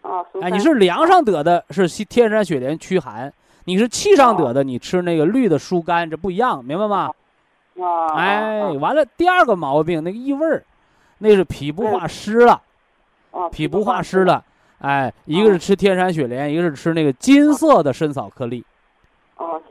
[0.01, 3.31] 啊，哎，你是凉上得的，是天山雪莲驱寒。
[3.65, 7.11] 你是气上得的，你吃那个绿的疏肝，这不一样，明白吗？
[7.79, 10.63] 啊，哎，完了，第二个毛病，那个异味儿，
[11.19, 12.59] 那是脾不化湿了，
[13.51, 14.43] 脾不化湿了，
[14.79, 18.65] 哎，一个是吃天山雪莲，一个是吃那个金色的参草颗粒，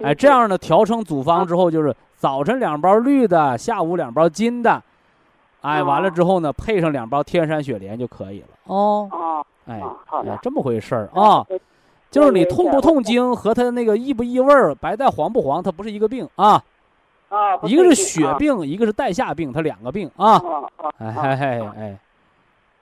[0.03, 4.83] 哎，这样呢调成组方之后，就是早晨两包绿的，下午两包金的，
[5.61, 8.49] 哎，完了之后呢，配上两包天山雪莲就可以了。
[8.65, 9.81] 哦，哎，
[10.27, 11.45] 哎，这么回事儿啊。
[12.11, 16.61] 就是你痛不痛经和他那个异不异味儿、白带黄不黄，它不是一个病啊。
[17.29, 20.43] 啊，一个是血病，一个是带下病，它两个病啊。
[20.99, 21.99] 哎哎哎，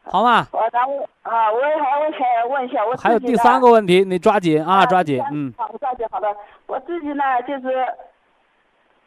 [0.04, 0.46] 好吗？
[0.50, 5.52] 我咱我啊，我还我想问一下，我还有第三个问题，你抓紧啊，抓紧，嗯。
[5.58, 6.34] 好，抓紧，好的。
[6.68, 7.84] 我自己呢，就是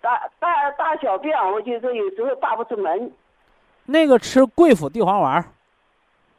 [0.02, 3.12] 大大大小便，我就是有时候大不出门。
[3.86, 5.44] 那个吃桂附地黄丸。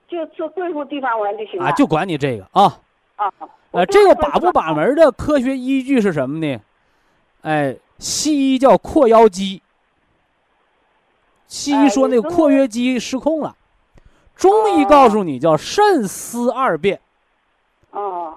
[0.09, 1.67] 就吃桂附地黄丸就行了。
[1.67, 2.79] 啊，就管你这个啊。
[3.17, 3.33] 啊。
[3.71, 6.61] 呃，这个把不把门的科学依据是什么呢？
[7.41, 9.63] 哎，西医叫括腰肌，
[11.47, 13.57] 西医说那个括约肌失控了，
[14.35, 17.01] 中医告诉你叫肾司二便。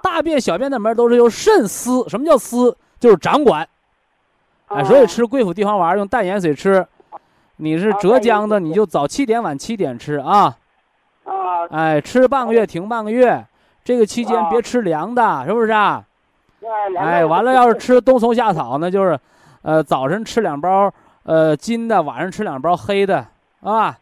[0.01, 2.75] 大便、小便的门都是由肾司，什么叫司？
[2.99, 3.67] 就是掌管。
[4.67, 6.85] 哎，所以吃桂附地黄丸用淡盐水吃。
[7.57, 10.55] 你是浙江的，你就早七点晚七点吃啊。
[11.71, 13.45] 哎，吃半个月停半个月。
[13.83, 16.03] 这个期间别吃凉的，是不是啊？
[16.97, 19.19] 哎，完了，要是吃冬虫夏草呢，就是，
[19.61, 20.91] 呃，早晨吃两包，
[21.21, 23.23] 呃，金的，晚上吃两包黑的，
[23.61, 23.95] 啊，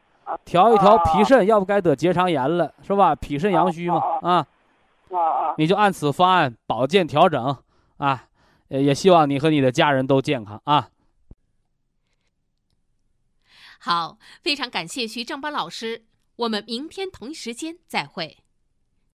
[0.45, 3.14] 调一调脾肾，要不该得结肠炎了，是吧？
[3.14, 4.45] 脾肾阳虚嘛，
[5.14, 7.64] 啊，你就按此方案保健调整，
[7.97, 8.28] 啊，
[8.68, 10.89] 也希望你和你的家人都健康啊。
[13.80, 16.05] 好，非常感谢徐正邦老师，
[16.38, 18.43] 我们明天同一时间再会。